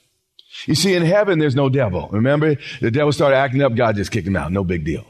You 0.67 0.75
see, 0.75 0.95
in 0.95 1.05
heaven, 1.05 1.39
there's 1.39 1.57
no 1.57 1.69
devil. 1.69 2.09
Remember, 2.13 2.57
the 2.81 2.91
devil 2.91 3.13
started 3.13 3.37
acting 3.37 3.63
up, 3.63 3.75
God 3.75 3.97
just 3.97 4.11
kicked 4.11 4.27
him 4.27 4.37
out. 4.37 4.53
No 4.53 4.65
big 4.65 4.85
deal. 4.85 5.07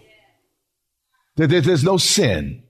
There's 1.37 1.85
no 1.85 1.97
sin. 1.97 2.63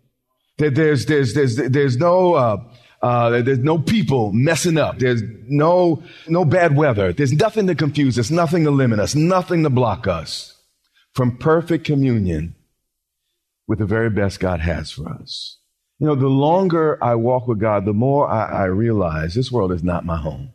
There's, 0.56 1.06
there's, 1.06 1.34
there's, 1.34 1.56
there's 1.56 1.96
no, 1.96 2.34
uh, 2.34 2.56
uh, 3.02 3.42
there's 3.42 3.58
no 3.58 3.78
people 3.78 4.32
messing 4.32 4.78
up. 4.78 4.98
There's 4.98 5.22
no, 5.46 6.02
no 6.26 6.44
bad 6.44 6.76
weather. 6.76 7.12
There's 7.12 7.32
nothing 7.32 7.66
to 7.66 7.74
confuse 7.74 8.18
us, 8.18 8.30
nothing 8.30 8.64
to 8.64 8.70
limit 8.70 8.98
us, 9.00 9.14
nothing 9.14 9.62
to 9.64 9.70
block 9.70 10.06
us 10.06 10.56
from 11.12 11.36
perfect 11.36 11.84
communion 11.84 12.54
with 13.66 13.78
the 13.78 13.86
very 13.86 14.10
best 14.10 14.40
God 14.40 14.60
has 14.60 14.90
for 14.90 15.08
us. 15.08 15.58
You 15.98 16.06
know, 16.06 16.14
the 16.14 16.28
longer 16.28 17.02
I 17.02 17.14
walk 17.14 17.46
with 17.46 17.60
God, 17.60 17.84
the 17.84 17.92
more 17.92 18.28
I, 18.28 18.62
I 18.62 18.64
realize 18.64 19.34
this 19.34 19.52
world 19.52 19.72
is 19.72 19.82
not 19.82 20.04
my 20.04 20.16
home. 20.16 20.52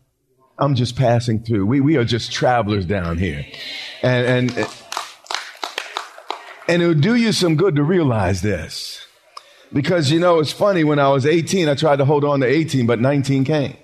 I'm 0.57 0.75
just 0.75 0.95
passing 0.95 1.43
through. 1.43 1.65
We, 1.65 1.79
we 1.79 1.97
are 1.97 2.03
just 2.03 2.31
travelers 2.31 2.85
down 2.85 3.17
here. 3.17 3.45
And, 4.01 4.51
and, 4.57 4.67
and 6.69 6.83
it 6.83 6.87
would 6.87 7.01
do 7.01 7.15
you 7.15 7.31
some 7.31 7.55
good 7.55 7.75
to 7.77 7.83
realize 7.83 8.43
this. 8.43 9.03
Because, 9.73 10.11
you 10.11 10.19
know, 10.19 10.39
it's 10.39 10.51
funny, 10.51 10.83
when 10.83 10.99
I 10.99 11.09
was 11.09 11.25
18, 11.25 11.67
I 11.67 11.73
tried 11.73 11.95
to 11.95 12.05
hold 12.05 12.23
on 12.23 12.41
to 12.41 12.45
18, 12.45 12.85
but 12.85 13.01
19 13.01 13.43
came. 13.43 13.75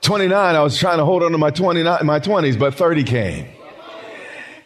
29, 0.00 0.54
I 0.54 0.62
was 0.62 0.78
trying 0.78 0.98
to 0.98 1.04
hold 1.04 1.22
on 1.22 1.32
to 1.32 1.38
my 1.38 1.50
29, 1.50 2.06
my 2.06 2.18
20s, 2.18 2.58
but 2.58 2.74
30 2.74 3.04
came. 3.04 3.46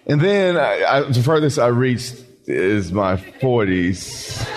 And 0.07 0.21
then 0.21 0.57
I, 0.57 0.85
I, 0.85 1.01
the 1.03 1.21
furthest 1.21 1.59
I 1.59 1.67
reached 1.67 2.25
is 2.47 2.93
my 2.93 3.17
40s. 3.17 4.49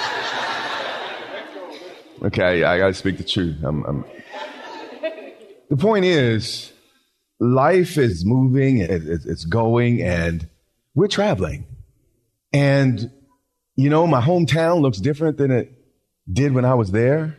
Okay, 2.22 2.64
I 2.64 2.78
gotta 2.78 2.94
speak 2.94 3.18
the 3.18 3.24
truth. 3.24 3.58
I'm, 3.64 3.84
I'm... 3.86 4.06
The 5.70 5.78
point 5.78 6.06
is, 6.06 6.72
life 7.40 7.98
is 7.98 8.26
moving, 8.26 8.82
it's 8.82 9.46
going, 9.46 10.02
and 10.04 10.48
we're 11.00 11.08
traveling. 11.08 11.66
And, 12.52 13.10
you 13.78 13.90
know, 13.90 14.06
my 14.06 14.20
hometown 14.20 14.82
looks 14.82 14.98
different 14.98 15.38
than 15.38 15.50
it 15.50 15.72
did 16.30 16.52
when 16.54 16.66
I 16.66 16.74
was 16.74 16.92
there. 16.92 17.38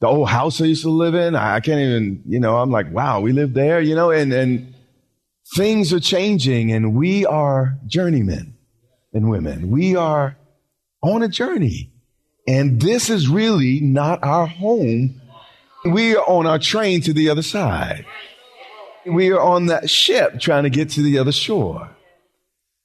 The 0.00 0.06
old 0.06 0.28
house 0.28 0.60
I 0.60 0.66
used 0.66 0.84
to 0.84 0.90
live 0.90 1.16
in, 1.16 1.34
I 1.34 1.58
can't 1.58 1.80
even, 1.80 2.22
you 2.24 2.38
know, 2.38 2.56
I'm 2.56 2.70
like, 2.70 2.88
wow, 2.92 3.20
we 3.20 3.32
lived 3.32 3.56
there, 3.56 3.80
you 3.80 3.96
know, 3.96 4.12
and, 4.12 4.32
and 4.32 4.74
things 5.56 5.92
are 5.92 5.98
changing 5.98 6.70
and 6.70 6.94
we 6.94 7.26
are 7.26 7.76
journeymen 7.88 8.56
and 9.12 9.28
women. 9.28 9.72
We 9.72 9.96
are 9.96 10.36
on 11.02 11.24
a 11.24 11.28
journey. 11.28 11.90
And 12.46 12.80
this 12.80 13.10
is 13.10 13.28
really 13.28 13.80
not 13.80 14.22
our 14.22 14.46
home. 14.46 15.20
We 15.84 16.14
are 16.14 16.24
on 16.28 16.46
our 16.46 16.60
train 16.60 17.00
to 17.02 17.12
the 17.12 17.28
other 17.28 17.42
side. 17.42 18.06
We 19.04 19.32
are 19.32 19.40
on 19.40 19.66
that 19.66 19.90
ship 19.90 20.38
trying 20.38 20.62
to 20.62 20.70
get 20.70 20.90
to 20.90 21.02
the 21.02 21.18
other 21.18 21.32
shore. 21.32 21.90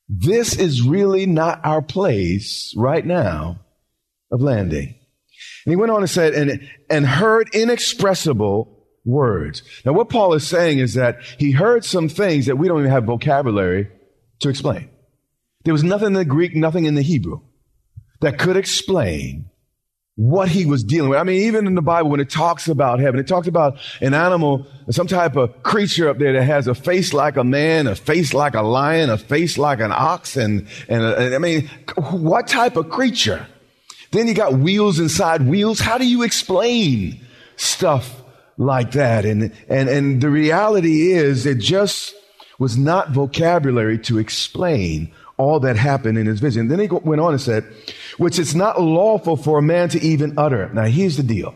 This 0.09 0.57
is 0.57 0.81
really 0.81 1.25
not 1.25 1.61
our 1.63 1.81
place 1.81 2.73
right 2.75 3.05
now 3.05 3.59
of 4.31 4.41
landing. 4.41 4.95
And 5.65 5.71
he 5.71 5.75
went 5.75 5.91
on 5.91 6.01
and 6.01 6.09
said, 6.09 6.33
and, 6.33 6.69
and 6.89 7.05
heard 7.05 7.49
inexpressible 7.53 8.85
words. 9.05 9.63
Now, 9.85 9.93
what 9.93 10.09
Paul 10.09 10.33
is 10.33 10.47
saying 10.47 10.79
is 10.79 10.93
that 10.95 11.21
he 11.37 11.51
heard 11.51 11.85
some 11.85 12.09
things 12.09 12.45
that 12.45 12.57
we 12.57 12.67
don't 12.67 12.79
even 12.79 12.91
have 12.91 13.05
vocabulary 13.05 13.89
to 14.39 14.49
explain. 14.49 14.89
There 15.63 15.73
was 15.73 15.83
nothing 15.83 16.07
in 16.07 16.13
the 16.13 16.25
Greek, 16.25 16.55
nothing 16.55 16.85
in 16.85 16.95
the 16.95 17.01
Hebrew 17.01 17.41
that 18.21 18.39
could 18.39 18.57
explain 18.57 19.49
what 20.15 20.47
he 20.47 20.65
was 20.65 20.83
dealing 20.83 21.09
with. 21.09 21.19
I 21.19 21.23
mean, 21.23 21.41
even 21.41 21.65
in 21.65 21.73
the 21.73 21.81
Bible, 21.81 22.09
when 22.09 22.19
it 22.19 22.29
talks 22.29 22.67
about 22.67 22.99
heaven, 22.99 23.19
it 23.19 23.27
talks 23.27 23.47
about 23.47 23.77
an 23.99 24.13
animal, 24.13 24.67
some 24.91 25.07
type 25.07 25.35
of 25.35 25.63
creature 25.63 26.07
up 26.07 26.19
there 26.19 26.33
that 26.33 26.43
has 26.43 26.67
a 26.67 26.75
face 26.75 27.13
like 27.13 27.35
a 27.35 27.43
man, 27.43 27.87
a 27.87 27.95
face 27.95 28.33
like 28.33 28.53
a 28.53 28.61
lion, 28.61 29.09
a 29.09 29.17
face 29.17 29.57
like 29.57 29.79
an 29.79 29.91
ox, 29.91 30.37
and, 30.37 30.67
and, 30.87 31.03
and 31.03 31.33
I 31.33 31.39
mean, 31.39 31.67
what 31.97 32.47
type 32.47 32.75
of 32.75 32.89
creature? 32.89 33.47
Then 34.11 34.27
you 34.27 34.35
got 34.35 34.53
wheels 34.53 34.99
inside 34.99 35.47
wheels. 35.47 35.79
How 35.79 35.97
do 35.97 36.05
you 36.05 36.21
explain 36.21 37.19
stuff 37.55 38.21
like 38.57 38.91
that? 38.91 39.25
And, 39.25 39.51
and, 39.67 39.89
and 39.89 40.21
the 40.21 40.29
reality 40.29 41.11
is 41.11 41.47
it 41.47 41.57
just 41.57 42.13
was 42.59 42.77
not 42.77 43.09
vocabulary 43.09 43.97
to 43.97 44.19
explain 44.19 45.11
all 45.37 45.59
that 45.61 45.75
happened 45.75 46.17
in 46.17 46.25
his 46.25 46.39
vision. 46.39 46.67
Then 46.67 46.79
he 46.79 46.87
went 46.87 47.21
on 47.21 47.33
and 47.33 47.41
said, 47.41 47.65
which 48.17 48.39
it's 48.39 48.53
not 48.53 48.81
lawful 48.81 49.35
for 49.35 49.59
a 49.59 49.61
man 49.61 49.89
to 49.89 50.01
even 50.01 50.37
utter. 50.37 50.69
Now 50.73 50.85
here's 50.85 51.17
the 51.17 51.23
deal. 51.23 51.55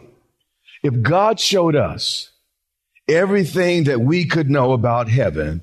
If 0.83 1.01
God 1.01 1.39
showed 1.39 1.75
us 1.75 2.31
everything 3.07 3.85
that 3.85 4.01
we 4.01 4.25
could 4.25 4.49
know 4.49 4.73
about 4.73 5.09
heaven, 5.09 5.61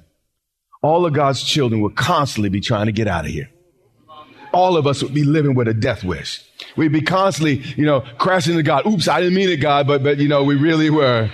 all 0.83 1.07
of 1.07 1.13
God's 1.13 1.43
children 1.43 1.81
would 1.81 1.97
constantly 1.97 2.49
be 2.49 2.61
trying 2.61 2.87
to 2.87 2.93
get 2.93 3.09
out 3.09 3.25
of 3.25 3.31
here. 3.31 3.51
All 4.53 4.77
of 4.77 4.87
us 4.87 5.03
would 5.03 5.15
be 5.15 5.25
living 5.25 5.55
with 5.55 5.67
a 5.67 5.75
death 5.75 6.05
wish. 6.05 6.45
We'd 6.77 6.93
be 6.93 7.01
constantly, 7.01 7.57
you 7.77 7.85
know, 7.85 8.05
crashing 8.19 8.57
to 8.57 8.63
God. 8.63 8.87
Oops, 8.87 9.09
I 9.09 9.21
didn't 9.21 9.35
mean 9.35 9.49
it, 9.49 9.57
God, 9.57 9.87
but, 9.87 10.03
but, 10.03 10.19
you 10.19 10.29
know, 10.29 10.45
we 10.45 10.55
really 10.55 10.91
were 10.91 11.31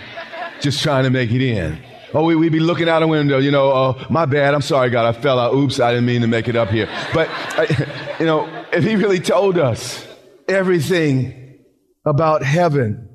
just 0.60 0.82
trying 0.82 1.04
to 1.04 1.10
make 1.10 1.30
it 1.30 1.42
in. 1.42 1.82
Oh, 2.12 2.24
we, 2.24 2.34
would 2.34 2.52
be 2.52 2.60
looking 2.60 2.88
out 2.88 3.02
a 3.02 3.06
window, 3.06 3.38
you 3.38 3.50
know, 3.50 3.70
oh, 3.70 4.06
my 4.10 4.26
bad, 4.26 4.54
I'm 4.54 4.62
sorry, 4.62 4.90
God, 4.90 5.06
I 5.06 5.18
fell 5.18 5.38
out. 5.38 5.54
Oops, 5.54 5.78
I 5.78 5.92
didn't 5.92 6.06
mean 6.06 6.22
to 6.22 6.26
make 6.26 6.48
it 6.48 6.56
up 6.56 6.68
here. 6.68 6.88
But, 7.14 7.28
I, 7.30 8.16
you 8.20 8.26
know, 8.26 8.48
if 8.72 8.82
He 8.82 8.96
really 8.96 9.20
told 9.20 9.58
us 9.58 10.06
everything 10.48 11.58
about 12.04 12.42
heaven, 12.42 13.08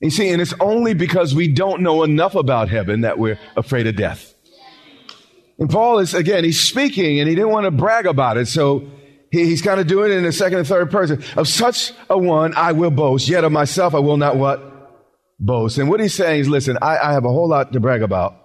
you 0.00 0.10
see, 0.10 0.30
and 0.30 0.40
it's 0.40 0.54
only 0.60 0.94
because 0.94 1.34
we 1.34 1.48
don't 1.48 1.82
know 1.82 2.02
enough 2.02 2.34
about 2.34 2.68
heaven 2.68 3.02
that 3.02 3.18
we're 3.18 3.38
afraid 3.56 3.86
of 3.86 3.96
death. 3.96 4.34
And 5.58 5.70
Paul 5.70 5.98
is, 5.98 6.14
again, 6.14 6.44
he's 6.44 6.60
speaking 6.60 7.20
and 7.20 7.28
he 7.28 7.34
didn't 7.34 7.50
want 7.50 7.64
to 7.64 7.70
brag 7.70 8.06
about 8.06 8.36
it. 8.36 8.46
So 8.46 8.90
He, 9.30 9.46
he's 9.46 9.62
kind 9.62 9.80
of 9.80 9.86
doing 9.86 10.12
it 10.12 10.16
in 10.16 10.22
the 10.22 10.32
second 10.32 10.58
and 10.58 10.66
third 10.66 10.90
person. 10.90 11.22
Of 11.36 11.48
such 11.48 11.92
a 12.08 12.16
one 12.16 12.54
I 12.54 12.72
will 12.72 12.90
boast, 12.90 13.28
yet 13.28 13.44
of 13.44 13.52
myself 13.52 13.94
I 13.94 13.98
will 13.98 14.16
not 14.16 14.36
what? 14.36 14.73
Boast. 15.40 15.78
And 15.78 15.90
what 15.90 16.00
he's 16.00 16.14
saying 16.14 16.40
is, 16.40 16.48
listen, 16.48 16.78
I, 16.80 16.98
I 16.98 17.12
have 17.12 17.24
a 17.24 17.28
whole 17.28 17.48
lot 17.48 17.72
to 17.72 17.80
brag 17.80 18.02
about, 18.02 18.36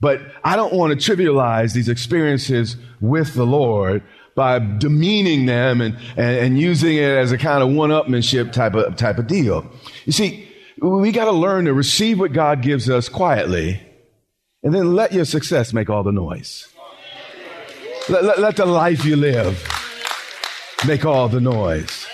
but 0.00 0.20
I 0.44 0.56
don't 0.56 0.74
want 0.74 0.98
to 0.98 1.16
trivialize 1.16 1.72
these 1.72 1.88
experiences 1.88 2.76
with 3.00 3.34
the 3.34 3.46
Lord 3.46 4.02
by 4.34 4.58
demeaning 4.58 5.46
them 5.46 5.80
and, 5.80 5.96
and, 6.16 6.36
and 6.38 6.60
using 6.60 6.96
it 6.96 7.16
as 7.16 7.32
a 7.32 7.38
kind 7.38 7.62
of 7.62 7.70
one-upmanship 7.70 8.52
type 8.52 8.74
of, 8.74 8.96
type 8.96 9.18
of 9.18 9.26
deal. 9.26 9.66
You 10.04 10.12
see, 10.12 10.46
we 10.80 11.10
got 11.10 11.24
to 11.24 11.32
learn 11.32 11.64
to 11.64 11.72
receive 11.72 12.20
what 12.20 12.34
God 12.34 12.60
gives 12.60 12.90
us 12.90 13.08
quietly 13.08 13.80
and 14.62 14.74
then 14.74 14.94
let 14.94 15.12
your 15.12 15.24
success 15.24 15.72
make 15.72 15.88
all 15.88 16.02
the 16.02 16.12
noise. 16.12 16.68
Let, 18.08 18.24
let, 18.24 18.38
let 18.38 18.56
the 18.56 18.66
life 18.66 19.04
you 19.04 19.16
live 19.16 19.66
make 20.86 21.04
all 21.06 21.28
the 21.28 21.40
noise. 21.40 22.05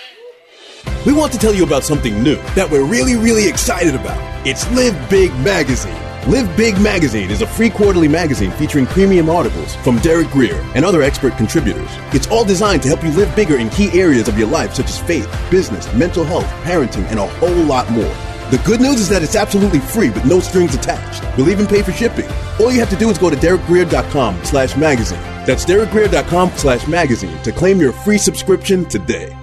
We 1.05 1.11
want 1.11 1.33
to 1.33 1.37
tell 1.37 1.53
you 1.53 1.65
about 1.65 1.83
something 1.83 2.23
new 2.23 2.37
that 2.55 2.69
we're 2.69 2.85
really, 2.85 3.17
really 3.17 3.45
excited 3.45 3.93
about. 3.93 4.17
It's 4.47 4.69
Live 4.71 5.09
Big 5.09 5.33
Magazine. 5.39 5.99
Live 6.31 6.55
Big 6.55 6.79
Magazine 6.79 7.29
is 7.29 7.41
a 7.41 7.47
free 7.47 7.69
quarterly 7.69 8.07
magazine 8.07 8.51
featuring 8.51 8.85
premium 8.85 9.29
articles 9.29 9.75
from 9.77 9.97
Derek 9.99 10.29
Grier 10.29 10.63
and 10.75 10.85
other 10.85 11.01
expert 11.01 11.35
contributors. 11.35 11.89
It's 12.13 12.27
all 12.27 12.45
designed 12.45 12.83
to 12.83 12.87
help 12.87 13.03
you 13.03 13.09
live 13.11 13.35
bigger 13.35 13.57
in 13.57 13.69
key 13.69 13.99
areas 13.99 14.29
of 14.29 14.39
your 14.39 14.47
life, 14.47 14.75
such 14.75 14.85
as 14.85 14.97
faith, 14.97 15.29
business, 15.51 15.93
mental 15.93 16.23
health, 16.23 16.47
parenting, 16.63 17.03
and 17.07 17.19
a 17.19 17.27
whole 17.27 17.63
lot 17.65 17.91
more. 17.91 18.15
The 18.49 18.61
good 18.63 18.79
news 18.79 19.01
is 19.01 19.09
that 19.09 19.23
it's 19.23 19.35
absolutely 19.35 19.79
free 19.79 20.09
with 20.09 20.23
no 20.23 20.39
strings 20.39 20.73
attached. 20.73 21.21
We'll 21.37 21.49
even 21.49 21.67
pay 21.67 21.81
for 21.81 21.91
shipping. 21.91 22.29
All 22.61 22.71
you 22.71 22.79
have 22.79 22.89
to 22.91 22.95
do 22.95 23.09
is 23.09 23.17
go 23.17 23.29
to 23.29 23.35
derekgrier.com 23.35 24.45
slash 24.45 24.77
magazine. 24.77 25.19
That's 25.45 25.65
derekgrier.com 25.65 26.51
slash 26.51 26.87
magazine 26.87 27.37
to 27.43 27.51
claim 27.51 27.81
your 27.81 27.91
free 27.91 28.17
subscription 28.17 28.85
today. 28.85 29.35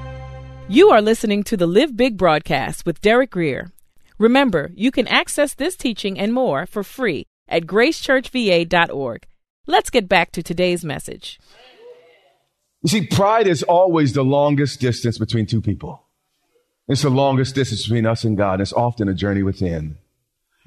You 0.70 0.90
are 0.90 1.02
listening 1.02 1.42
to 1.44 1.56
the 1.56 1.66
Live 1.66 1.96
Big 1.96 2.16
broadcast 2.16 2.86
with 2.86 3.00
Derek 3.00 3.32
Grier. 3.32 3.72
Remember, 4.18 4.70
you 4.76 4.92
can 4.92 5.08
access 5.08 5.52
this 5.52 5.76
teaching 5.76 6.16
and 6.16 6.32
more 6.32 6.64
for 6.64 6.84
free 6.84 7.26
at 7.48 7.64
gracechurchva.org. 7.64 9.26
Let's 9.66 9.90
get 9.90 10.08
back 10.08 10.30
to 10.30 10.44
today's 10.44 10.84
message. 10.84 11.40
You 12.82 12.88
see, 12.88 13.04
pride 13.08 13.48
is 13.48 13.64
always 13.64 14.12
the 14.12 14.22
longest 14.22 14.78
distance 14.80 15.18
between 15.18 15.46
two 15.46 15.60
people. 15.60 16.04
It's 16.86 17.02
the 17.02 17.10
longest 17.10 17.56
distance 17.56 17.82
between 17.82 18.06
us 18.06 18.22
and 18.22 18.36
God. 18.36 18.60
It's 18.60 18.72
often 18.72 19.08
a 19.08 19.14
journey 19.14 19.42
within. 19.42 19.98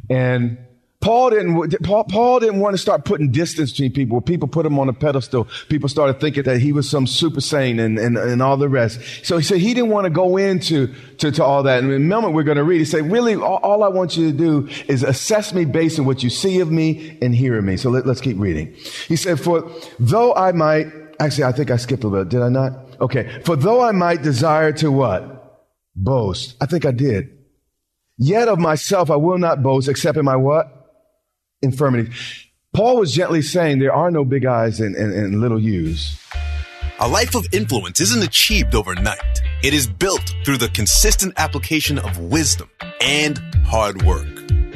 And 0.10 0.58
Paul 1.04 1.32
didn't, 1.32 1.84
Paul, 1.84 2.06
Paul, 2.06 2.40
didn't 2.40 2.62
want 2.62 2.76
to 2.76 2.78
start 2.78 3.04
putting 3.04 3.30
distance 3.30 3.72
between 3.72 3.92
people. 3.92 4.22
People 4.22 4.48
put 4.48 4.66
him 4.66 4.80
on 4.80 4.88
a 4.88 4.94
pedestal. 4.94 5.50
People 5.68 5.90
started 5.90 6.22
thinking 6.22 6.44
that 6.44 6.60
he 6.60 6.72
was 6.72 6.90
some 6.90 7.08
super 7.08 7.42
saint 7.42 7.82
and, 7.82 8.00
and, 8.00 8.18
and 8.18 8.42
all 8.42 8.56
the 8.56 8.70
rest. 8.70 9.02
So 9.22 9.36
he 9.36 9.44
said 9.44 9.58
he 9.58 9.74
didn't 9.74 9.90
want 9.90 10.06
to 10.06 10.10
go 10.10 10.38
into 10.38 10.94
to, 11.18 11.30
to 11.30 11.44
all 11.44 11.62
that. 11.64 11.84
And 11.84 11.92
in 11.92 12.04
a 12.04 12.06
moment 12.06 12.36
we're 12.36 12.44
going 12.44 12.56
to 12.56 12.64
read, 12.64 12.78
he 12.78 12.86
said, 12.86 13.12
really, 13.12 13.36
all, 13.36 13.58
all, 13.58 13.84
I 13.84 13.90
want 13.90 14.16
you 14.16 14.32
to 14.32 14.38
do 14.38 14.70
is 14.88 15.04
assess 15.04 15.54
me 15.54 15.66
based 15.66 16.00
on 16.00 16.06
what 16.06 16.24
you 16.24 16.30
see 16.30 16.62
of 16.62 16.72
me 16.72 17.18
and 17.22 17.36
hear 17.36 17.58
of 17.58 17.66
me. 17.66 17.76
So 17.76 17.90
let, 17.90 18.06
let's 18.06 18.22
keep 18.22 18.40
reading. 18.40 18.74
He 19.10 19.18
said, 19.18 19.42
for 19.42 19.70
though 20.00 20.34
I 20.36 20.54
might, 20.54 20.88
actually, 21.20 21.44
I 21.44 21.52
think 21.52 21.70
I 21.70 21.76
skipped 21.76 22.06
a 22.06 22.08
little 22.08 22.24
bit. 22.24 22.32
Did 22.32 22.44
I 22.44 22.48
not? 22.48 23.02
Okay. 23.02 23.42
For 23.44 23.58
though 23.58 23.82
I 23.82 23.92
might 23.92 24.22
desire 24.22 24.72
to 24.74 24.90
what? 24.90 25.68
Boast. 25.98 26.56
I 26.62 26.66
think 26.66 26.86
I 26.86 26.92
did. 26.92 27.40
Yet 28.18 28.48
of 28.48 28.58
myself 28.58 29.12
I 29.12 29.18
will 29.18 29.38
not 29.38 29.62
boast 29.62 29.90
except 29.90 30.18
in 30.18 30.24
my 30.24 30.38
what? 30.38 30.83
Infirmity. 31.64 32.12
Paul 32.74 32.98
was 32.98 33.14
gently 33.14 33.42
saying 33.42 33.80
there 33.80 33.94
are 33.94 34.12
no 34.12 34.26
big 34.26 34.46
eyes 34.46 34.80
and, 34.80 34.96
and, 34.96 35.14
and 35.14 35.40
little 35.42 35.62
U's. 35.62 36.20
A 37.00 37.08
life 37.08 37.36
of 37.36 37.46
influence 37.52 38.00
isn't 38.00 38.24
achieved 38.24 38.76
overnight. 38.76 39.42
It 39.64 39.74
is 39.74 39.88
built 39.88 40.34
through 40.46 40.58
the 40.58 40.70
consistent 40.70 41.34
application 41.38 41.98
of 42.00 42.18
wisdom 42.20 42.70
and 43.02 43.40
hard 43.66 44.04
work. 44.04 44.28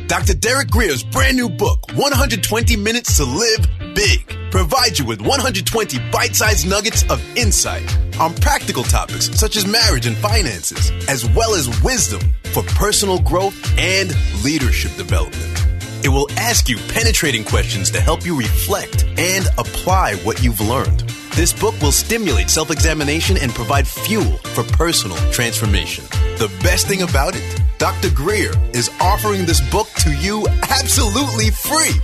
Dr. 0.08 0.34
Derek 0.36 0.70
Grier's 0.70 1.04
brand 1.04 1.38
new 1.38 1.50
book, 1.50 1.80
120 1.94 2.78
Minutes 2.78 3.18
to 3.18 3.26
Live 3.26 3.68
Big, 3.94 4.52
provides 4.52 5.00
you 5.00 5.06
with 5.06 5.22
120 5.22 6.00
bite 6.12 6.36
sized 6.36 6.68
nuggets 6.68 7.04
of 7.10 7.22
insight 7.38 7.86
on 8.20 8.34
practical 8.36 8.84
topics 8.84 9.30
such 9.38 9.58
as 9.58 9.68
marriage 9.68 10.06
and 10.06 10.16
finances, 10.18 10.92
as 11.10 11.30
well 11.32 11.56
as 11.56 11.68
wisdom 11.84 12.22
for 12.54 12.64
personal 12.64 13.20
growth 13.20 13.56
and 13.78 14.16
leadership 14.44 14.96
development. 14.96 15.67
It 16.04 16.10
will 16.10 16.30
ask 16.38 16.70
you 16.70 16.78
penetrating 16.90 17.44
questions 17.44 17.90
to 17.92 18.00
help 18.00 18.26
you 18.26 18.38
reflect 18.38 19.06
and 19.18 19.48
apply 19.58 20.16
what 20.18 20.44
you've 20.44 20.62
learned. 20.62 21.02
This 21.36 21.54
book 21.54 21.80
will 21.82 21.92
stimulate 21.92 22.50
self 22.50 22.72
examination 22.72 23.38
and 23.38 23.54
provide 23.54 23.88
fuel 23.88 24.38
for 24.56 24.64
personal 24.64 25.18
transformation. 25.32 26.04
The 26.38 26.52
best 26.64 26.88
thing 26.88 27.02
about 27.02 27.36
it, 27.36 27.62
Dr. 27.78 28.10
Grier 28.10 28.52
is 28.74 28.90
offering 29.00 29.46
this 29.46 29.62
book 29.70 29.88
to 30.00 30.14
you 30.16 30.48
absolutely 30.70 31.52
free. 31.52 32.00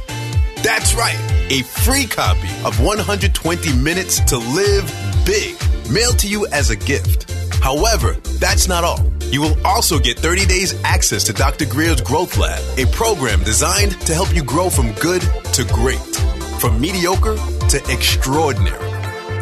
That's 0.64 0.94
right, 0.96 1.18
a 1.50 1.62
free 1.64 2.06
copy 2.06 2.50
of 2.64 2.80
120 2.80 3.74
Minutes 3.74 4.20
to 4.22 4.38
Live 4.38 5.26
Big, 5.26 5.56
mailed 5.92 6.20
to 6.20 6.28
you 6.28 6.48
as 6.48 6.70
a 6.70 6.76
gift. 6.76 7.33
However, 7.64 8.12
that's 8.42 8.68
not 8.68 8.84
all. 8.84 9.00
You 9.32 9.42
will 9.42 9.56
also 9.66 9.98
get 9.98 10.20
30 10.20 10.46
days 10.48 10.74
access 10.84 11.24
to 11.24 11.32
Dr. 11.32 11.66
Grier's 11.66 12.02
Growth 12.02 12.36
Lab, 12.36 12.62
a 12.78 12.86
program 12.92 13.42
designed 13.42 13.94
to 14.02 14.14
help 14.14 14.36
you 14.36 14.44
grow 14.44 14.70
from 14.70 14.92
good 14.96 15.22
to 15.54 15.64
great, 15.72 16.16
from 16.60 16.82
mediocre 16.82 17.38
to 17.70 17.82
extraordinary. 17.90 18.90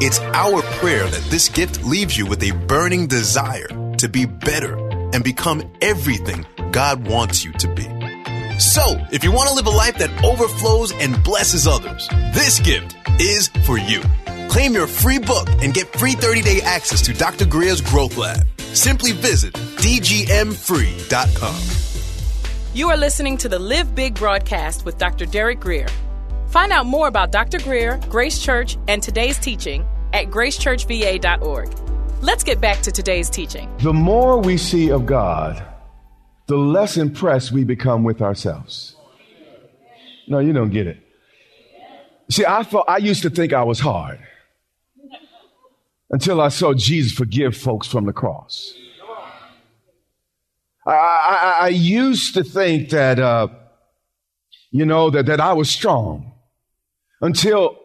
It's 0.06 0.20
our 0.20 0.62
prayer 0.80 1.08
that 1.08 1.24
this 1.32 1.50
gift 1.50 1.84
leaves 1.84 2.16
you 2.16 2.28
with 2.28 2.44
a 2.44 2.52
burning 2.68 3.08
desire 3.08 3.70
to 3.98 4.08
be 4.08 4.26
better 4.26 4.78
and 5.16 5.24
become 5.24 5.64
everything 5.82 6.46
God 6.70 7.08
wants 7.08 7.44
you 7.44 7.54
to 7.54 7.68
be. 7.74 7.88
So, 8.60 8.84
if 9.12 9.24
you 9.24 9.32
want 9.32 9.50
to 9.50 9.56
live 9.56 9.66
a 9.66 9.72
life 9.72 9.98
that 9.98 10.24
overflows 10.24 10.92
and 10.92 11.24
blesses 11.24 11.66
others, 11.66 12.08
this 12.36 12.60
gift 12.60 12.96
is 13.20 13.48
for 13.66 13.80
you. 13.80 14.04
Claim 14.52 14.74
your 14.74 14.86
free 14.86 15.18
book 15.18 15.48
and 15.62 15.74
get 15.74 15.98
free 15.98 16.12
30 16.12 16.42
day 16.42 16.60
access 16.62 17.02
to 17.04 17.14
Dr. 17.14 17.46
Grier's 17.46 17.80
Growth 17.80 18.18
Lab. 18.18 18.46
Simply 18.58 19.14
visit 19.14 19.54
dgmfree.com. 19.54 21.56
You 22.74 22.90
are 22.90 22.98
listening 22.98 23.38
to 23.38 23.48
the 23.48 23.58
Live 23.58 23.96
Big 23.96 24.16
broadcast 24.16 24.84
with 24.84 24.98
Dr. 24.98 25.26
Derek 25.26 25.62
Grier. 25.62 25.88
Find 26.50 26.74
out 26.74 26.86
more 26.86 27.08
about 27.08 27.32
Dr. 27.32 27.60
Grier, 27.60 27.98
Grace 28.10 28.44
Church, 28.44 28.78
and 28.90 29.02
today's 29.02 29.40
teaching 29.40 29.86
at 30.12 30.26
gracechurchva.org. 30.26 31.74
Let's 32.22 32.44
get 32.44 32.60
back 32.60 32.82
to 32.82 32.92
today's 32.92 33.30
teaching. 33.30 33.74
The 33.78 33.94
more 33.94 34.38
we 34.38 34.58
see 34.58 34.92
of 34.92 35.06
God, 35.06 35.64
the 36.48 36.58
less 36.58 36.98
impressed 36.98 37.54
we 37.54 37.64
become 37.64 38.04
with 38.04 38.22
ourselves. 38.22 38.98
No, 40.28 40.40
you 40.40 40.52
don't 40.52 40.72
get 40.72 40.88
it. 40.88 40.98
See, 42.30 42.44
I 42.46 42.64
thought 42.64 42.90
I 42.90 42.98
used 42.98 43.22
to 43.22 43.30
think 43.30 43.54
I 43.54 43.64
was 43.64 43.80
hard 43.80 44.20
until 46.12 46.42
I 46.42 46.50
saw 46.50 46.74
Jesus 46.74 47.14
forgive 47.14 47.56
folks 47.56 47.88
from 47.88 48.06
the 48.06 48.14
cross. 48.14 48.74
I, 50.86 50.92
I, 50.92 51.58
I 51.62 51.68
used 51.70 52.34
to 52.34 52.44
think 52.44 52.90
that, 52.90 53.18
uh, 53.20 53.48
you 54.72 54.86
know, 54.86 55.10
that, 55.10 55.26
that 55.28 55.40
I 55.40 55.54
was 55.54 55.70
strong 55.70 56.34
until 57.22 57.78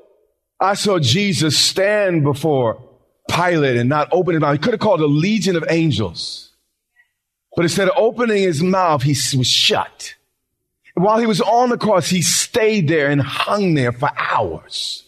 I 0.60 0.74
saw 0.74 0.98
Jesus 0.98 1.58
stand 1.58 2.24
before 2.24 2.82
Pilate 3.30 3.76
and 3.76 3.88
not 3.88 4.08
open 4.12 4.34
his 4.34 4.40
mouth. 4.40 4.54
He 4.54 4.58
could 4.58 4.72
have 4.72 4.80
called 4.80 5.00
a 5.00 5.06
legion 5.06 5.56
of 5.56 5.64
angels. 5.68 6.52
But 7.54 7.64
instead 7.64 7.88
of 7.88 7.94
opening 7.96 8.42
his 8.42 8.62
mouth, 8.62 9.02
he 9.02 9.16
was 9.36 9.46
shut. 9.46 10.14
while 10.94 11.18
he 11.18 11.26
was 11.26 11.40
on 11.40 11.70
the 11.70 11.78
cross, 11.78 12.08
he 12.08 12.22
stayed 12.22 12.88
there 12.88 13.10
and 13.10 13.20
hung 13.20 13.74
there 13.74 13.92
for 13.92 14.10
hours. 14.16 15.06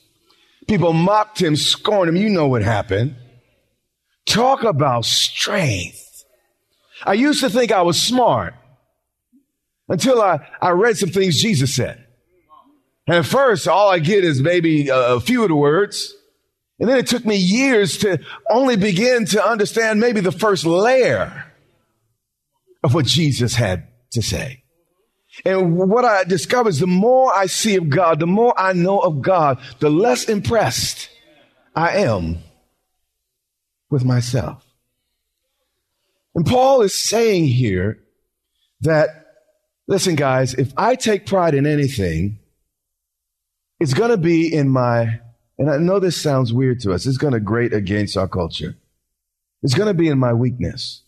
People 0.69 0.93
mocked 0.93 1.41
him, 1.41 1.57
scorned 1.57 2.11
him. 2.11 2.17
You 2.17 2.29
know 2.29 2.47
what 2.47 2.63
happened. 2.63 3.17
Talk 4.27 4.63
about 4.63 5.07
strength. 5.07 6.25
I 7.05 7.15
used 7.15 7.41
to 7.41 7.49
think 7.49 7.73
I 7.73 7.83
was 7.83 8.01
smart 8.01 8.55
until 9.89 10.21
I, 10.21 10.47
I 10.61 10.71
read 10.71 10.99
some 10.99 11.09
things 11.09 11.41
Jesus 11.41 11.75
said. 11.75 12.05
And 13.07 13.17
at 13.17 13.27
first, 13.27 13.67
all 13.67 13.91
I 13.91 14.01
get 14.01 14.23
is 14.23 14.43
maybe 14.43 14.89
a 14.93 15.19
few 15.19 15.43
of 15.43 15.49
the 15.49 15.55
words. 15.55 16.15
And 16.79 16.89
then 16.89 16.99
it 16.99 17.07
took 17.07 17.25
me 17.25 17.37
years 17.37 17.97
to 17.99 18.19
only 18.51 18.77
begin 18.77 19.25
to 19.27 19.45
understand 19.45 19.99
maybe 19.99 20.21
the 20.21 20.31
first 20.31 20.67
layer 20.67 21.47
of 22.85 22.93
what 22.93 23.07
Jesus 23.07 23.55
had 23.55 23.89
to 24.11 24.23
say. 24.23 24.63
And 25.45 25.77
what 25.77 26.05
I 26.05 26.25
discover 26.25 26.69
is 26.69 26.81
the 26.81 26.87
more 26.87 27.33
I 27.35 27.47
see 27.47 27.77
of 27.77 27.89
God, 27.89 28.21
the 28.21 28.27
more 28.27 28.59
I 28.59 28.73
know 28.73 28.99
of 28.99 29.23
God, 29.23 29.59
the 29.79 29.91
less 29.91 30.29
impressed 30.29 31.11
I 31.75 31.99
am 31.99 32.39
with 33.91 34.05
myself. 34.05 34.65
And 36.35 36.45
Paul 36.45 36.83
is 36.83 36.97
saying 36.97 37.47
here 37.47 38.01
that, 38.83 39.09
listen, 39.87 40.15
guys, 40.15 40.55
if 40.55 40.73
I 40.77 40.95
take 40.95 41.27
pride 41.27 41.55
in 41.55 41.67
anything, 41.67 42.39
it's 43.81 43.95
going 43.95 44.11
to 44.11 44.17
be 44.17 44.53
in 44.53 44.69
my, 44.69 45.21
and 45.59 45.71
I 45.71 45.79
know 45.79 46.01
this 46.01 46.21
sounds 46.21 46.53
weird 46.53 46.81
to 46.81 46.93
us, 46.93 47.07
it's 47.07 47.19
going 47.19 47.33
to 47.33 47.41
grate 47.41 47.73
against 47.73 48.17
our 48.17 48.29
culture. 48.29 48.77
It's 49.63 49.75
going 49.75 49.89
to 49.89 49.95
be 49.95 50.09
in 50.09 50.19
my 50.19 50.33
weakness. 50.33 51.03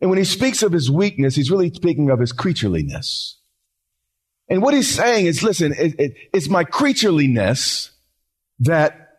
And 0.00 0.10
when 0.10 0.18
he 0.18 0.24
speaks 0.24 0.62
of 0.62 0.72
his 0.72 0.90
weakness, 0.90 1.34
he's 1.34 1.50
really 1.50 1.72
speaking 1.72 2.10
of 2.10 2.20
his 2.20 2.32
creatureliness. 2.32 3.34
And 4.48 4.62
what 4.62 4.74
he's 4.74 4.88
saying 4.88 5.26
is, 5.26 5.42
listen, 5.42 5.72
it, 5.72 5.98
it, 5.98 6.14
it's 6.32 6.48
my 6.48 6.64
creatureliness 6.64 7.90
that 8.60 9.18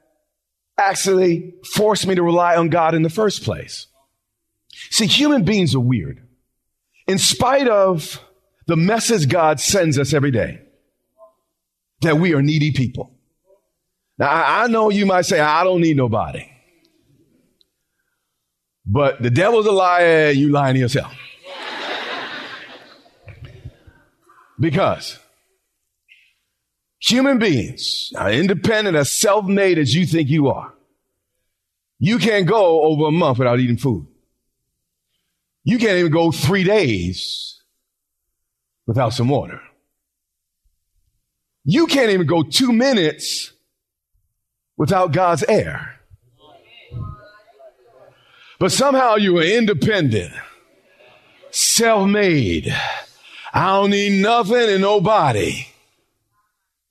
actually 0.77 1.55
forced 1.73 2.07
me 2.07 2.15
to 2.15 2.23
rely 2.23 2.55
on 2.55 2.69
God 2.69 2.95
in 2.95 3.03
the 3.03 3.09
first 3.09 3.43
place. 3.43 3.87
See, 4.89 5.05
human 5.05 5.43
beings 5.43 5.75
are 5.75 5.79
weird. 5.79 6.25
In 7.07 7.17
spite 7.17 7.67
of 7.67 8.21
the 8.67 8.77
message 8.77 9.27
God 9.27 9.59
sends 9.59 9.99
us 9.99 10.13
every 10.13 10.31
day, 10.31 10.61
that 12.01 12.17
we 12.17 12.33
are 12.33 12.41
needy 12.41 12.71
people. 12.71 13.11
Now, 14.17 14.29
I, 14.29 14.63
I 14.63 14.67
know 14.67 14.89
you 14.89 15.05
might 15.05 15.25
say, 15.25 15.39
I 15.39 15.63
don't 15.63 15.81
need 15.81 15.97
nobody. 15.97 16.49
But 18.91 19.21
the 19.21 19.29
devil's 19.29 19.67
a 19.67 19.71
liar, 19.71 20.31
you 20.31 20.49
lying 20.49 20.73
to 20.73 20.79
yourself. 20.79 21.13
because 24.59 25.19
human 26.99 27.37
beings 27.37 28.11
are 28.17 28.31
independent, 28.31 28.97
as 28.97 29.11
self 29.11 29.45
made 29.45 29.77
as 29.77 29.93
you 29.93 30.07
think 30.07 30.27
you 30.29 30.47
are. 30.47 30.73
You 31.99 32.17
can't 32.17 32.47
go 32.47 32.81
over 32.81 33.05
a 33.05 33.11
month 33.11 33.37
without 33.37 33.59
eating 33.59 33.77
food. 33.77 34.07
You 35.63 35.77
can't 35.77 35.99
even 35.99 36.11
go 36.11 36.31
three 36.31 36.63
days 36.63 37.61
without 38.87 39.13
some 39.13 39.29
water. 39.29 39.61
You 41.63 41.85
can't 41.85 42.09
even 42.09 42.25
go 42.25 42.41
two 42.41 42.73
minutes 42.73 43.53
without 44.77 45.11
God's 45.11 45.43
air. 45.43 45.98
But 48.59 48.73
somehow 48.73 49.15
you 49.15 49.37
are 49.37 49.43
independent, 49.43 50.33
self-made. 51.51 52.75
I 53.53 53.67
don't 53.67 53.91
need 53.91 54.21
nothing 54.21 54.69
and 54.69 54.81
nobody. 54.81 55.67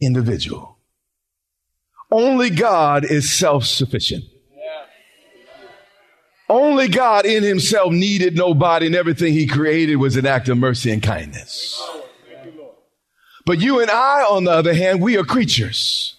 Individual. 0.01 0.79
Only 2.11 2.49
God 2.51 3.05
is 3.05 3.31
self-sufficient. 3.31 4.25
Only 6.49 6.89
God 6.89 7.27
in 7.27 7.43
himself 7.43 7.93
needed 7.93 8.35
nobody 8.35 8.87
and 8.87 8.95
everything 8.95 9.35
he 9.35 9.47
created 9.47 9.97
was 9.97 10.17
an 10.17 10.25
act 10.25 10.49
of 10.49 10.57
mercy 10.57 10.91
and 10.91 11.03
kindness. 11.03 11.87
But 13.45 13.61
you 13.61 13.81
and 13.81 13.91
I, 13.91 14.23
on 14.23 14.45
the 14.45 14.53
other 14.53 14.73
hand, 14.73 15.03
we 15.03 15.19
are 15.19 15.25
creatures. 15.25 16.17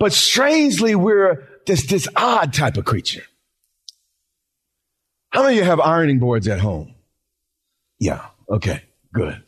But 0.00 0.12
strangely, 0.12 0.96
we're 0.96 1.46
this, 1.66 1.86
this 1.86 2.08
odd 2.16 2.52
type 2.52 2.76
of 2.76 2.84
creature. 2.84 3.22
How 5.34 5.42
many 5.42 5.58
of 5.58 5.64
you 5.64 5.68
have 5.68 5.80
ironing 5.80 6.20
boards 6.20 6.46
at 6.46 6.60
home? 6.60 6.94
Yeah. 7.98 8.24
Okay. 8.48 8.84
Good. 9.12 9.42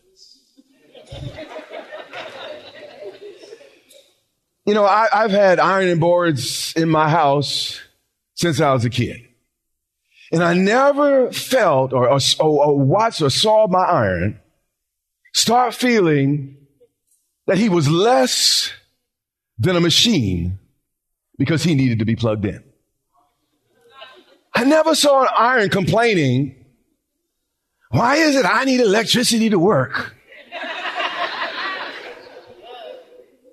you 4.67 4.75
know, 4.75 4.85
I, 4.85 5.07
have 5.13 5.31
had 5.31 5.61
ironing 5.61 6.01
boards 6.01 6.73
in 6.75 6.89
my 6.89 7.09
house 7.09 7.81
since 8.35 8.61
I 8.61 8.73
was 8.73 8.85
a 8.85 8.91
kid. 8.91 9.29
And 10.33 10.43
I 10.43 10.55
never 10.55 11.31
felt 11.31 11.93
or, 11.93 12.11
or, 12.11 12.19
or 12.41 12.79
watched 12.81 13.23
or 13.23 13.31
saw 13.31 13.69
my 13.69 13.85
iron 13.85 14.41
start 15.35 15.73
feeling 15.73 16.57
that 17.47 17.59
he 17.59 17.69
was 17.69 17.89
less 17.89 18.73
than 19.57 19.77
a 19.77 19.81
machine 19.81 20.59
because 21.39 21.63
he 21.63 21.77
needed 21.77 22.01
to 22.01 22.05
be 22.05 22.17
plugged 22.17 22.45
in. 22.45 22.65
I 24.57 24.65
never 24.65 24.95
saw 24.95 25.21
an 25.21 25.29
iron 25.37 25.69
complaining, 25.69 26.65
why 27.91 28.17
is 28.17 28.37
it 28.37 28.47
I 28.47 28.65
need 28.65 28.81
electricity 28.81 29.51
to 29.51 29.59
work? 29.59 30.15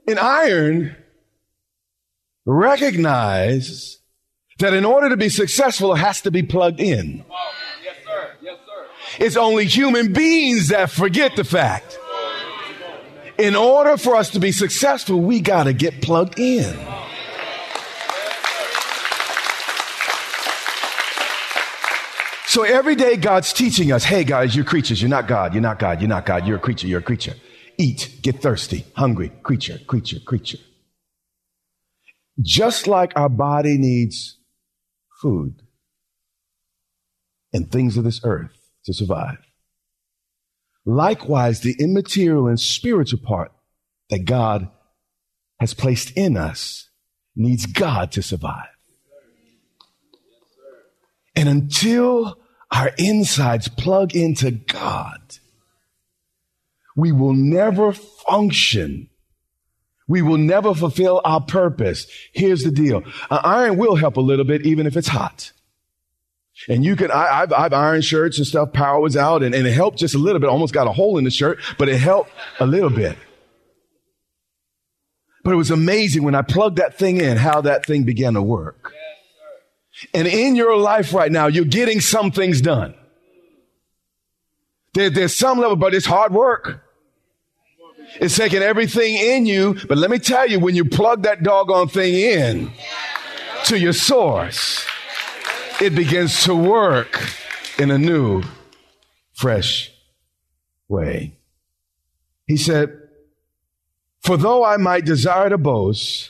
An 0.07 0.17
iron 0.17 0.95
recognizes 2.45 3.99
that 4.59 4.73
in 4.73 4.85
order 4.85 5.09
to 5.09 5.17
be 5.17 5.27
successful, 5.27 5.93
it 5.93 5.97
has 5.97 6.21
to 6.21 6.31
be 6.31 6.41
plugged 6.41 6.79
in. 6.79 7.25
It's 9.19 9.35
only 9.35 9.65
human 9.65 10.13
beings 10.13 10.69
that 10.69 10.89
forget 10.89 11.35
the 11.35 11.43
fact. 11.43 11.99
In 13.37 13.57
order 13.57 13.97
for 13.97 14.15
us 14.15 14.29
to 14.31 14.39
be 14.39 14.53
successful, 14.53 15.19
we 15.19 15.41
got 15.41 15.63
to 15.63 15.73
get 15.73 16.01
plugged 16.01 16.39
in. 16.39 16.77
So 22.53 22.61
every 22.61 22.93
day 22.93 23.15
God's 23.15 23.51
teaching 23.51 23.91
us, 23.91 24.03
hey 24.03 24.23
guys, 24.23 24.55
you're 24.55 24.63
creatures. 24.63 25.01
You're 25.01 25.09
not 25.09 25.27
God. 25.27 25.55
You're 25.55 25.63
not 25.63 25.79
God. 25.79 25.99
You're 25.99 26.07
not 26.07 26.23
God. 26.23 26.45
You're 26.45 26.57
a 26.57 26.59
creature. 26.59 26.85
You're 26.85 26.99
a 26.99 27.01
creature. 27.01 27.33
Eat, 27.79 28.19
get 28.21 28.43
thirsty, 28.43 28.85
hungry, 28.95 29.29
creature, 29.41 29.79
creature, 29.87 30.19
creature. 30.19 30.59
Just 32.39 32.85
like 32.85 33.11
our 33.15 33.27
body 33.27 33.79
needs 33.79 34.37
food 35.19 35.63
and 37.51 37.71
things 37.71 37.97
of 37.97 38.03
this 38.03 38.21
earth 38.23 38.55
to 38.85 38.93
survive. 38.93 39.39
Likewise, 40.85 41.61
the 41.61 41.75
immaterial 41.79 42.47
and 42.47 42.59
spiritual 42.59 43.17
part 43.17 43.51
that 44.11 44.25
God 44.25 44.69
has 45.59 45.73
placed 45.73 46.11
in 46.11 46.37
us 46.37 46.91
needs 47.35 47.65
God 47.65 48.11
to 48.11 48.21
survive. 48.21 48.67
And 51.35 51.49
until 51.49 52.37
our 52.73 52.91
insides 52.97 53.67
plug 53.67 54.15
into 54.15 54.51
God, 54.51 55.21
we 56.95 57.12
will 57.12 57.33
never 57.33 57.93
function. 57.93 59.09
We 60.07 60.21
will 60.21 60.38
never 60.38 60.73
fulfill 60.73 61.21
our 61.23 61.39
purpose. 61.39 62.07
Here's 62.33 62.63
the 62.63 62.71
deal. 62.71 63.03
An 63.29 63.39
iron 63.43 63.77
will 63.77 63.95
help 63.95 64.17
a 64.17 64.21
little 64.21 64.43
bit, 64.43 64.65
even 64.65 64.86
if 64.86 64.97
it's 64.97 65.07
hot. 65.07 65.53
And 66.67 66.83
you 66.83 66.95
can, 66.95 67.09
I, 67.09 67.39
have 67.39 67.53
I've 67.53 67.73
ironed 67.73 68.05
shirts 68.05 68.38
and 68.38 68.45
stuff, 68.45 68.73
power 68.73 68.99
was 68.99 69.15
out, 69.15 69.43
and, 69.43 69.55
and 69.55 69.65
it 69.65 69.71
helped 69.71 69.97
just 69.97 70.13
a 70.13 70.19
little 70.19 70.39
bit. 70.39 70.49
Almost 70.49 70.73
got 70.73 70.88
a 70.88 70.91
hole 70.91 71.17
in 71.17 71.23
the 71.23 71.31
shirt, 71.31 71.59
but 71.77 71.89
it 71.89 71.97
helped 71.97 72.31
a 72.59 72.65
little 72.65 72.89
bit. 72.89 73.17
But 75.43 75.53
it 75.53 75.57
was 75.57 75.71
amazing 75.71 76.23
when 76.23 76.36
I 76.36 76.41
plugged 76.41 76.77
that 76.77 76.97
thing 76.97 77.19
in, 77.19 77.38
how 77.38 77.62
that 77.62 77.86
thing 77.86 78.03
began 78.03 78.33
to 78.33 78.41
work. 78.41 78.92
And 80.13 80.27
in 80.27 80.55
your 80.55 80.77
life 80.77 81.13
right 81.13 81.31
now, 81.31 81.47
you're 81.47 81.65
getting 81.65 81.99
some 81.99 82.31
things 82.31 82.61
done. 82.61 82.95
There, 84.93 85.09
there's 85.09 85.35
some 85.35 85.59
level, 85.59 85.75
but 85.75 85.93
it's 85.93 86.05
hard 86.05 86.33
work. 86.33 86.83
It's 88.19 88.35
taking 88.35 88.61
everything 88.61 89.15
in 89.15 89.45
you. 89.45 89.75
But 89.87 89.97
let 89.97 90.11
me 90.11 90.19
tell 90.19 90.47
you, 90.47 90.59
when 90.59 90.75
you 90.75 90.85
plug 90.85 91.23
that 91.23 91.43
doggone 91.43 91.87
thing 91.87 92.13
in 92.13 92.71
to 93.65 93.79
your 93.79 93.93
source, 93.93 94.85
it 95.81 95.95
begins 95.95 96.43
to 96.43 96.55
work 96.55 97.19
in 97.79 97.89
a 97.89 97.97
new, 97.97 98.43
fresh 99.33 99.91
way. 100.87 101.37
He 102.45 102.57
said, 102.57 102.97
For 104.21 104.37
though 104.37 104.63
I 104.63 104.77
might 104.77 105.05
desire 105.05 105.49
to 105.49 105.57
boast, 105.57 106.29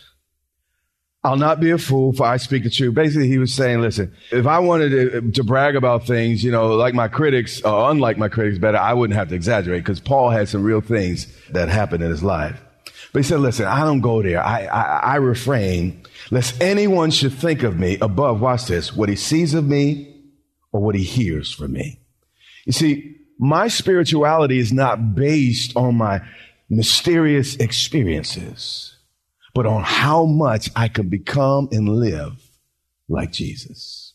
I'll 1.25 1.37
not 1.37 1.61
be 1.61 1.71
a 1.71 1.77
fool, 1.77 2.11
for 2.11 2.25
I 2.25 2.35
speak 2.35 2.63
the 2.63 2.69
truth. 2.69 2.93
Basically, 2.95 3.29
he 3.29 3.37
was 3.37 3.53
saying, 3.53 3.79
listen, 3.79 4.13
if 4.31 4.45
I 4.45 4.59
wanted 4.59 4.89
to, 4.89 5.31
to 5.31 5.43
brag 5.43 5.77
about 5.77 6.05
things, 6.05 6.43
you 6.43 6.51
know, 6.51 6.75
like 6.75 6.93
my 6.93 7.07
critics, 7.07 7.61
or 7.61 7.91
unlike 7.91 8.17
my 8.17 8.27
critics 8.27 8.57
better, 8.57 8.77
I 8.77 8.93
wouldn't 8.93 9.17
have 9.17 9.29
to 9.29 9.35
exaggerate 9.35 9.83
because 9.83 10.01
Paul 10.01 10.31
had 10.31 10.49
some 10.49 10.63
real 10.63 10.81
things 10.81 11.33
that 11.51 11.69
happened 11.69 12.03
in 12.03 12.09
his 12.09 12.23
life. 12.23 12.59
But 13.13 13.19
he 13.19 13.23
said, 13.23 13.39
listen, 13.39 13.65
I 13.65 13.85
don't 13.85 14.01
go 14.01 14.21
there. 14.21 14.43
I, 14.43 14.65
I, 14.65 14.81
I 14.81 15.15
refrain 15.15 16.03
lest 16.29 16.61
anyone 16.61 17.09
should 17.11 17.33
think 17.33 17.63
of 17.63 17.79
me 17.79 17.97
above, 18.01 18.41
watch 18.41 18.65
this, 18.65 18.93
what 18.93 19.07
he 19.07 19.15
sees 19.15 19.53
of 19.53 19.65
me 19.65 20.13
or 20.73 20.81
what 20.81 20.95
he 20.95 21.03
hears 21.03 21.53
from 21.53 21.71
me. 21.71 22.01
You 22.65 22.73
see, 22.73 23.15
my 23.39 23.69
spirituality 23.69 24.59
is 24.59 24.73
not 24.73 25.15
based 25.15 25.77
on 25.77 25.95
my 25.95 26.21
mysterious 26.69 27.55
experiences 27.57 28.93
but 29.53 29.65
on 29.65 29.83
how 29.83 30.25
much 30.25 30.69
I 30.75 30.87
can 30.87 31.09
become 31.09 31.69
and 31.71 31.87
live 31.89 32.49
like 33.07 33.31
Jesus. 33.31 34.13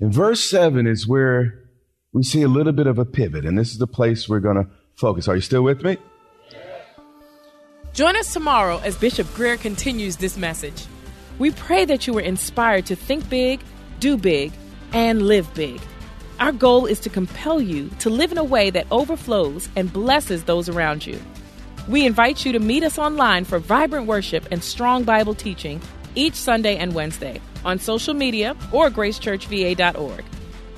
In 0.00 0.10
verse 0.10 0.40
7 0.40 0.86
is 0.86 1.06
where 1.06 1.60
we 2.12 2.22
see 2.22 2.42
a 2.42 2.48
little 2.48 2.72
bit 2.72 2.86
of 2.86 2.98
a 2.98 3.04
pivot, 3.04 3.44
and 3.44 3.56
this 3.56 3.70
is 3.70 3.78
the 3.78 3.86
place 3.86 4.28
we're 4.28 4.40
going 4.40 4.56
to 4.56 4.68
focus. 4.94 5.28
Are 5.28 5.34
you 5.34 5.40
still 5.40 5.62
with 5.62 5.82
me? 5.82 5.96
Join 7.92 8.16
us 8.16 8.32
tomorrow 8.32 8.80
as 8.84 8.96
Bishop 8.96 9.32
Grier 9.34 9.56
continues 9.56 10.16
this 10.16 10.36
message. 10.36 10.86
We 11.38 11.52
pray 11.52 11.84
that 11.84 12.06
you 12.06 12.12
were 12.12 12.20
inspired 12.20 12.86
to 12.86 12.96
think 12.96 13.28
big, 13.28 13.60
do 14.00 14.16
big, 14.16 14.52
and 14.92 15.22
live 15.22 15.52
big. 15.54 15.80
Our 16.40 16.52
goal 16.52 16.86
is 16.86 16.98
to 17.00 17.10
compel 17.10 17.60
you 17.60 17.88
to 18.00 18.10
live 18.10 18.32
in 18.32 18.38
a 18.38 18.44
way 18.44 18.70
that 18.70 18.88
overflows 18.90 19.68
and 19.76 19.92
blesses 19.92 20.44
those 20.44 20.68
around 20.68 21.06
you. 21.06 21.20
We 21.88 22.06
invite 22.06 22.44
you 22.44 22.52
to 22.52 22.58
meet 22.58 22.82
us 22.82 22.98
online 22.98 23.44
for 23.44 23.58
vibrant 23.58 24.06
worship 24.06 24.46
and 24.50 24.62
strong 24.62 25.04
Bible 25.04 25.34
teaching 25.34 25.80
each 26.14 26.34
Sunday 26.34 26.76
and 26.76 26.94
Wednesday. 26.94 27.40
on 27.64 27.78
social 27.78 28.14
media 28.14 28.56
or 28.72 28.90
gracechurchva.org. 28.90 30.24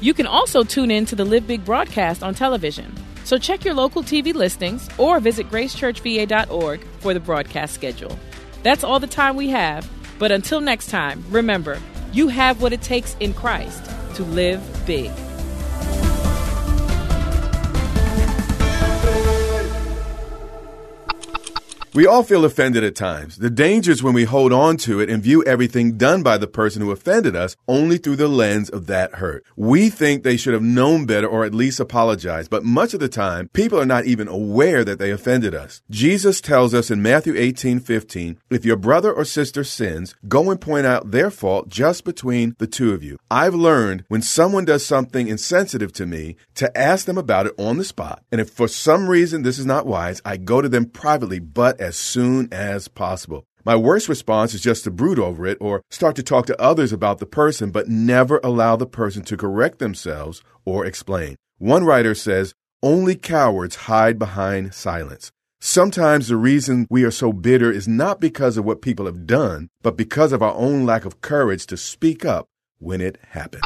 You 0.00 0.14
can 0.14 0.26
also 0.26 0.62
tune 0.62 0.90
in 0.90 1.06
to 1.06 1.16
the 1.16 1.24
Live 1.24 1.46
Big 1.46 1.64
broadcast 1.64 2.22
on 2.22 2.34
television. 2.34 2.94
So 3.24 3.38
check 3.38 3.64
your 3.64 3.74
local 3.74 4.02
TV 4.02 4.32
listings 4.34 4.88
or 4.98 5.18
visit 5.18 5.50
gracechurchva.org 5.50 6.84
for 7.00 7.12
the 7.14 7.20
broadcast 7.20 7.74
schedule. 7.74 8.16
That's 8.62 8.84
all 8.84 9.00
the 9.00 9.06
time 9.06 9.36
we 9.36 9.48
have, 9.50 9.90
but 10.18 10.30
until 10.30 10.60
next 10.60 10.90
time, 10.90 11.24
remember, 11.28 11.80
you 12.12 12.28
have 12.28 12.62
what 12.62 12.72
it 12.72 12.82
takes 12.82 13.16
in 13.20 13.34
Christ 13.34 13.84
to 14.14 14.22
live 14.22 14.62
big. 14.86 15.10
We 21.96 22.06
all 22.06 22.22
feel 22.22 22.44
offended 22.44 22.84
at 22.84 22.94
times. 22.94 23.38
The 23.38 23.48
danger 23.48 23.90
is 23.90 24.02
when 24.02 24.12
we 24.12 24.24
hold 24.24 24.52
on 24.52 24.76
to 24.84 25.00
it 25.00 25.08
and 25.08 25.22
view 25.22 25.42
everything 25.44 25.96
done 25.96 26.22
by 26.22 26.36
the 26.36 26.46
person 26.46 26.82
who 26.82 26.90
offended 26.90 27.34
us 27.34 27.56
only 27.66 27.96
through 27.96 28.16
the 28.16 28.28
lens 28.28 28.68
of 28.68 28.86
that 28.88 29.14
hurt. 29.14 29.46
We 29.56 29.88
think 29.88 30.22
they 30.22 30.36
should 30.36 30.52
have 30.52 30.62
known 30.62 31.06
better 31.06 31.26
or 31.26 31.46
at 31.46 31.54
least 31.54 31.80
apologized, 31.80 32.50
but 32.50 32.64
much 32.64 32.92
of 32.92 33.00
the 33.00 33.08
time, 33.08 33.48
people 33.54 33.80
are 33.80 33.86
not 33.86 34.04
even 34.04 34.28
aware 34.28 34.84
that 34.84 34.98
they 34.98 35.10
offended 35.10 35.54
us. 35.54 35.80
Jesus 35.88 36.42
tells 36.42 36.74
us 36.74 36.90
in 36.90 37.00
Matthew 37.00 37.34
18, 37.34 37.80
15, 37.80 38.40
if 38.50 38.66
your 38.66 38.76
brother 38.76 39.10
or 39.10 39.24
sister 39.24 39.64
sins, 39.64 40.14
go 40.28 40.50
and 40.50 40.60
point 40.60 40.84
out 40.84 41.12
their 41.12 41.30
fault 41.30 41.70
just 41.70 42.04
between 42.04 42.56
the 42.58 42.66
two 42.66 42.92
of 42.92 43.02
you. 43.02 43.16
I've 43.30 43.54
learned 43.54 44.04
when 44.08 44.20
someone 44.20 44.66
does 44.66 44.84
something 44.84 45.28
insensitive 45.28 45.94
to 45.94 46.04
me 46.04 46.36
to 46.56 46.76
ask 46.76 47.06
them 47.06 47.16
about 47.16 47.46
it 47.46 47.54
on 47.58 47.78
the 47.78 47.84
spot. 47.84 48.22
And 48.30 48.38
if 48.38 48.50
for 48.50 48.68
some 48.68 49.08
reason 49.08 49.44
this 49.44 49.58
is 49.58 49.64
not 49.64 49.86
wise, 49.86 50.20
I 50.26 50.36
go 50.36 50.60
to 50.60 50.68
them 50.68 50.84
privately, 50.84 51.38
but 51.38 51.80
as 51.86 51.96
soon 51.96 52.48
as 52.52 52.88
possible. 52.88 53.46
My 53.64 53.76
worst 53.76 54.08
response 54.08 54.54
is 54.54 54.60
just 54.60 54.84
to 54.84 54.90
brood 54.90 55.18
over 55.18 55.46
it 55.46 55.58
or 55.60 55.82
start 55.90 56.16
to 56.16 56.22
talk 56.22 56.46
to 56.46 56.60
others 56.60 56.92
about 56.92 57.18
the 57.18 57.26
person, 57.26 57.70
but 57.70 57.88
never 57.88 58.40
allow 58.44 58.76
the 58.76 58.86
person 58.86 59.22
to 59.24 59.36
correct 59.36 59.78
themselves 59.78 60.42
or 60.64 60.84
explain. 60.84 61.36
One 61.58 61.84
writer 61.84 62.14
says, 62.14 62.54
only 62.82 63.16
cowards 63.16 63.76
hide 63.90 64.18
behind 64.18 64.74
silence. 64.74 65.32
Sometimes 65.60 66.28
the 66.28 66.36
reason 66.36 66.86
we 66.90 67.02
are 67.04 67.10
so 67.10 67.32
bitter 67.32 67.72
is 67.72 67.88
not 67.88 68.20
because 68.20 68.56
of 68.56 68.64
what 68.64 68.82
people 68.82 69.06
have 69.06 69.26
done, 69.26 69.68
but 69.82 69.96
because 69.96 70.32
of 70.32 70.42
our 70.42 70.54
own 70.54 70.84
lack 70.84 71.04
of 71.04 71.20
courage 71.20 71.66
to 71.66 71.76
speak 71.76 72.24
up 72.24 72.46
when 72.78 73.00
it 73.00 73.18
happened. 73.30 73.64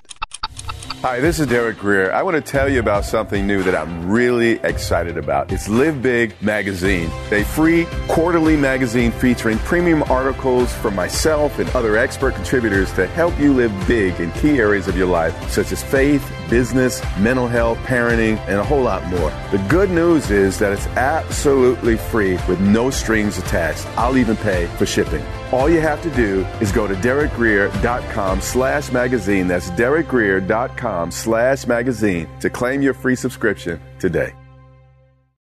Hi, 1.03 1.19
this 1.19 1.41
is 1.41 1.47
Derek 1.47 1.79
Grier. 1.79 2.13
I 2.13 2.23
want 2.23 2.35
to 2.35 2.43
tell 2.43 2.69
you 2.69 2.79
about 2.79 3.07
something 3.07 3.47
new 3.47 3.63
that 3.63 3.75
I'm 3.75 4.11
really 4.11 4.61
excited 4.63 5.17
about. 5.17 5.51
It's 5.51 5.67
Live 5.67 6.03
Big 6.03 6.35
Magazine, 6.43 7.11
a 7.33 7.43
free 7.43 7.87
quarterly 8.07 8.55
magazine 8.55 9.11
featuring 9.11 9.57
premium 9.61 10.03
articles 10.11 10.71
from 10.75 10.95
myself 10.95 11.59
and 11.59 11.71
other 11.71 11.97
expert 11.97 12.35
contributors 12.35 12.93
to 12.93 13.07
help 13.07 13.39
you 13.41 13.55
live 13.55 13.73
big 13.89 14.21
in 14.21 14.31
key 14.33 14.59
areas 14.59 14.89
of 14.89 14.97
your 14.99 15.07
life, 15.07 15.51
such 15.51 15.73
as 15.73 15.83
faith, 15.83 16.23
business, 16.51 17.01
mental 17.19 17.47
health, 17.47 17.79
parenting, 17.79 18.37
and 18.49 18.59
a 18.59 18.65
whole 18.65 18.83
lot 18.83 19.05
more. 19.07 19.31
The 19.53 19.65
good 19.69 19.91
news 19.91 20.31
is 20.31 20.59
that 20.59 20.73
it's 20.73 20.87
absolutely 20.89 21.97
free 21.97 22.35
with 22.49 22.61
no 22.61 22.91
strings 22.91 23.39
attached. 23.39 23.87
I'll 23.97 24.19
even 24.19 24.37
pay 24.37 24.67
for 24.77 24.87
shipping. 24.87 25.25
All 25.53 25.71
you 25.71 25.81
have 25.81 26.03
to 26.03 26.11
do 26.11 26.45
is 26.61 26.73
go 26.73 26.87
to 26.87 26.95
derekgrier.com 26.95 28.41
slash 28.41 28.93
magazine. 28.93 29.49
That's 29.49 29.71
derekgrier.com 29.71 31.11
slash 31.11 31.67
magazine 31.67 32.29
to 32.41 32.51
claim 32.51 32.83
your 32.83 32.95
free 32.95 33.17
subscription 33.17 33.81
today. 33.99 34.35